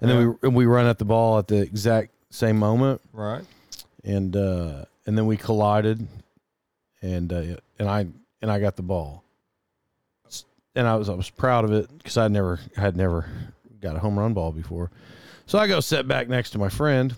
and 0.00 0.10
then 0.10 0.38
we 0.42 0.48
we 0.48 0.66
run 0.66 0.86
at 0.86 0.98
the 0.98 1.04
ball 1.04 1.38
at 1.38 1.48
the 1.48 1.58
exact 1.60 2.10
same 2.30 2.58
moment 2.58 3.00
Right. 3.12 3.44
and 4.04 4.34
uh, 4.34 4.86
and 5.06 5.18
then 5.18 5.26
we 5.26 5.36
collided, 5.36 6.06
and 7.02 7.30
uh, 7.32 7.42
and 7.78 7.88
I 7.88 8.06
and 8.40 8.50
I 8.50 8.58
got 8.58 8.76
the 8.76 8.82
ball, 8.82 9.22
and 10.74 10.86
I 10.88 10.96
was 10.96 11.08
I 11.10 11.14
was 11.14 11.28
proud 11.28 11.64
of 11.64 11.72
it 11.72 11.88
because 11.98 12.16
I 12.16 12.28
never 12.28 12.60
had 12.76 12.96
never 12.96 13.26
got 13.80 13.94
a 13.96 13.98
home 13.98 14.18
run 14.18 14.32
ball 14.32 14.52
before, 14.52 14.90
so 15.44 15.58
I 15.58 15.66
go 15.66 15.80
sit 15.80 16.08
back 16.08 16.28
next 16.28 16.50
to 16.50 16.58
my 16.58 16.70
friend, 16.70 17.14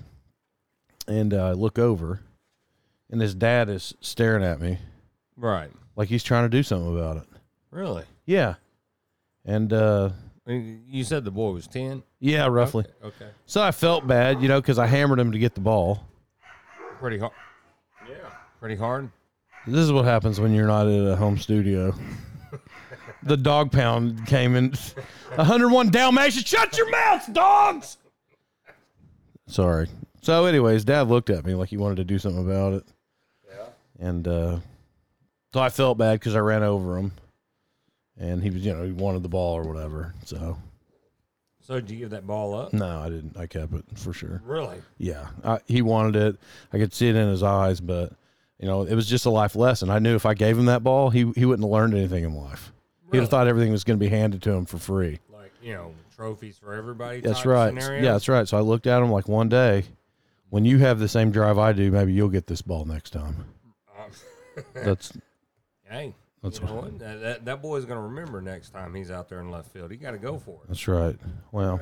and 1.06 1.32
uh, 1.32 1.52
look 1.52 1.78
over, 1.78 2.20
and 3.14 3.20
his 3.22 3.32
dad 3.32 3.68
is 3.68 3.94
staring 4.00 4.42
at 4.42 4.60
me 4.60 4.76
Right. 5.36 5.70
like 5.94 6.08
he's 6.08 6.24
trying 6.24 6.46
to 6.46 6.48
do 6.48 6.64
something 6.64 6.92
about 6.98 7.18
it. 7.18 7.28
Really? 7.70 8.02
Yeah, 8.26 8.54
and 9.44 9.72
uh, 9.72 10.10
I 10.46 10.50
mean, 10.50 10.82
You 10.88 11.04
said 11.04 11.24
the 11.24 11.30
boy 11.30 11.52
was 11.52 11.68
ten. 11.68 12.02
yeah, 12.18 12.46
roughly. 12.48 12.84
Okay. 13.04 13.24
okay. 13.26 13.30
So 13.46 13.62
I 13.62 13.70
felt 13.70 14.04
bad, 14.08 14.42
you 14.42 14.48
know, 14.48 14.60
because 14.60 14.80
I 14.80 14.86
hammered 14.86 15.20
him 15.20 15.30
to 15.30 15.38
get 15.38 15.54
the 15.54 15.60
ball. 15.60 16.04
Pretty 16.98 17.18
hard. 17.18 17.32
Yeah. 18.08 18.16
Pretty 18.58 18.74
hard. 18.76 19.10
This 19.66 19.78
is 19.80 19.92
what 19.92 20.04
happens 20.06 20.40
when 20.40 20.52
you're 20.52 20.66
not 20.66 20.88
at 20.88 21.06
a 21.12 21.14
home 21.14 21.38
studio. 21.38 21.94
the 23.22 23.36
dog 23.36 23.70
pound 23.70 24.26
came 24.26 24.56
in 24.56 24.72
101 25.36 25.90
Dalmatians. 25.90 26.46
Shut 26.46 26.76
your 26.76 26.90
mouths, 26.90 27.26
dogs. 27.28 27.96
Sorry. 29.46 29.88
So, 30.22 30.46
anyways, 30.46 30.84
dad 30.84 31.08
looked 31.08 31.28
at 31.30 31.44
me 31.44 31.54
like 31.54 31.68
he 31.68 31.76
wanted 31.76 31.96
to 31.96 32.04
do 32.04 32.18
something 32.18 32.44
about 32.44 32.72
it. 32.74 32.84
And 33.98 34.26
uh, 34.26 34.58
so 35.52 35.60
I 35.60 35.68
felt 35.68 35.98
bad 35.98 36.18
because 36.20 36.34
I 36.34 36.40
ran 36.40 36.62
over 36.62 36.96
him. 36.98 37.12
And 38.18 38.42
he 38.42 38.50
was, 38.50 38.64
you 38.64 38.72
know, 38.72 38.84
he 38.84 38.92
wanted 38.92 39.22
the 39.22 39.28
ball 39.28 39.54
or 39.54 39.62
whatever. 39.64 40.14
So, 40.24 40.56
So 41.60 41.80
did 41.80 41.90
you 41.90 41.98
give 41.98 42.10
that 42.10 42.26
ball 42.26 42.54
up? 42.54 42.72
no, 42.72 43.00
I 43.00 43.08
didn't. 43.08 43.36
I 43.36 43.46
kept 43.46 43.72
it 43.74 43.84
for 43.96 44.12
sure. 44.12 44.40
Really? 44.44 44.76
Yeah, 44.98 45.28
I, 45.44 45.58
he 45.66 45.82
wanted 45.82 46.14
it. 46.16 46.36
I 46.72 46.78
could 46.78 46.92
see 46.92 47.08
it 47.08 47.16
in 47.16 47.28
his 47.28 47.42
eyes, 47.42 47.80
but 47.80 48.12
you 48.60 48.66
know, 48.68 48.82
it 48.82 48.94
was 48.94 49.08
just 49.08 49.26
a 49.26 49.30
life 49.30 49.56
lesson. 49.56 49.90
I 49.90 49.98
knew 49.98 50.14
if 50.14 50.26
I 50.26 50.34
gave 50.34 50.56
him 50.56 50.66
that 50.66 50.84
ball, 50.84 51.10
he 51.10 51.32
he 51.34 51.44
wouldn't 51.44 51.64
have 51.66 51.72
learned 51.72 51.94
anything 51.94 52.22
in 52.24 52.34
life. 52.36 52.72
He'd 53.06 53.14
Really? 53.14 53.24
have 53.24 53.30
thought 53.30 53.48
everything 53.48 53.72
was 53.72 53.82
going 53.84 53.98
to 53.98 54.04
be 54.04 54.08
handed 54.10 54.42
to 54.42 54.52
him 54.52 54.64
for 54.64 54.78
free. 54.78 55.18
Like 55.28 55.52
you 55.60 55.74
know, 55.74 55.92
trophies 56.14 56.56
for 56.56 56.72
everybody. 56.72 57.20
That's 57.20 57.38
type 57.38 57.46
right. 57.46 57.68
Scenario? 57.74 58.02
Yeah, 58.04 58.12
that's 58.12 58.28
right. 58.28 58.46
So 58.46 58.56
I 58.56 58.60
looked 58.60 58.86
at 58.86 59.02
him 59.02 59.10
like 59.10 59.26
one 59.28 59.48
day, 59.48 59.84
when 60.50 60.64
you 60.64 60.78
have 60.78 61.00
the 61.00 61.08
same 61.08 61.32
drive 61.32 61.58
I 61.58 61.72
do, 61.72 61.90
maybe 61.90 62.12
you'll 62.12 62.28
get 62.28 62.46
this 62.46 62.62
ball 62.62 62.84
next 62.84 63.10
time. 63.10 63.44
That's 64.74 65.12
hey. 65.88 66.14
That's 66.42 66.60
you 66.60 66.66
know 66.66 66.74
what? 66.74 66.98
That, 66.98 67.20
that, 67.22 67.44
that 67.46 67.62
boy's 67.62 67.86
gonna 67.86 68.02
remember 68.02 68.42
next 68.42 68.70
time 68.70 68.94
he's 68.94 69.10
out 69.10 69.28
there 69.28 69.40
in 69.40 69.50
left 69.50 69.70
field. 69.72 69.90
He 69.90 69.96
got 69.96 70.10
to 70.10 70.18
go 70.18 70.38
for 70.38 70.60
it. 70.62 70.68
that's 70.68 70.86
right. 70.86 71.16
Well, 71.52 71.80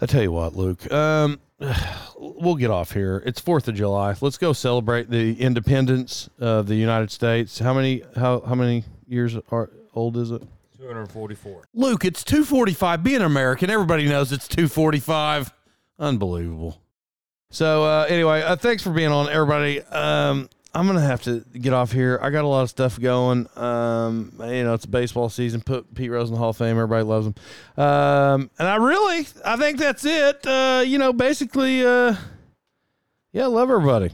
I 0.00 0.06
tell 0.06 0.22
you 0.22 0.32
what, 0.32 0.56
Luke. 0.56 0.90
Um, 0.90 1.38
we'll 2.16 2.54
get 2.54 2.70
off 2.70 2.92
here. 2.92 3.22
It's 3.26 3.40
Fourth 3.40 3.68
of 3.68 3.74
July. 3.74 4.14
Let's 4.20 4.38
go 4.38 4.54
celebrate 4.54 5.10
the 5.10 5.38
independence 5.38 6.30
of 6.40 6.66
the 6.66 6.76
United 6.76 7.10
States. 7.10 7.58
How 7.58 7.74
many? 7.74 8.02
How 8.16 8.40
how 8.40 8.54
many 8.54 8.84
years 9.06 9.36
are 9.50 9.70
old 9.94 10.16
is 10.16 10.30
it? 10.30 10.42
244. 10.78 11.64
Luke, 11.74 12.04
it's 12.04 12.24
245. 12.24 13.04
Being 13.04 13.20
American, 13.20 13.70
everybody 13.70 14.08
knows 14.08 14.32
it's 14.32 14.48
245. 14.48 15.52
Unbelievable. 15.98 16.80
So, 17.50 17.84
uh, 17.84 18.06
anyway, 18.08 18.42
uh, 18.42 18.56
thanks 18.56 18.82
for 18.82 18.90
being 18.90 19.12
on, 19.12 19.28
everybody. 19.28 19.82
Um, 19.82 20.48
I'm 20.74 20.86
to 20.88 21.00
have 21.00 21.22
to 21.24 21.44
get 21.52 21.74
off 21.74 21.92
here. 21.92 22.18
I 22.22 22.30
got 22.30 22.44
a 22.44 22.48
lot 22.48 22.62
of 22.62 22.70
stuff 22.70 22.98
going. 22.98 23.46
Um, 23.56 24.32
you 24.40 24.64
know, 24.64 24.72
it's 24.72 24.86
baseball 24.86 25.28
season. 25.28 25.60
Put 25.60 25.94
Pete 25.94 26.10
Rose 26.10 26.28
in 26.28 26.34
the 26.34 26.38
Hall 26.38 26.50
of 26.50 26.56
Fame. 26.56 26.70
Everybody 26.70 27.04
loves 27.04 27.26
him. 27.26 27.34
Um, 27.76 28.50
and 28.58 28.68
I 28.68 28.76
really, 28.76 29.26
I 29.44 29.56
think 29.56 29.78
that's 29.78 30.04
it. 30.06 30.46
Uh, 30.46 30.82
you 30.86 30.96
know, 30.96 31.12
basically, 31.12 31.84
uh, 31.84 32.14
yeah, 33.32 33.46
love 33.46 33.70
everybody. 33.70 34.12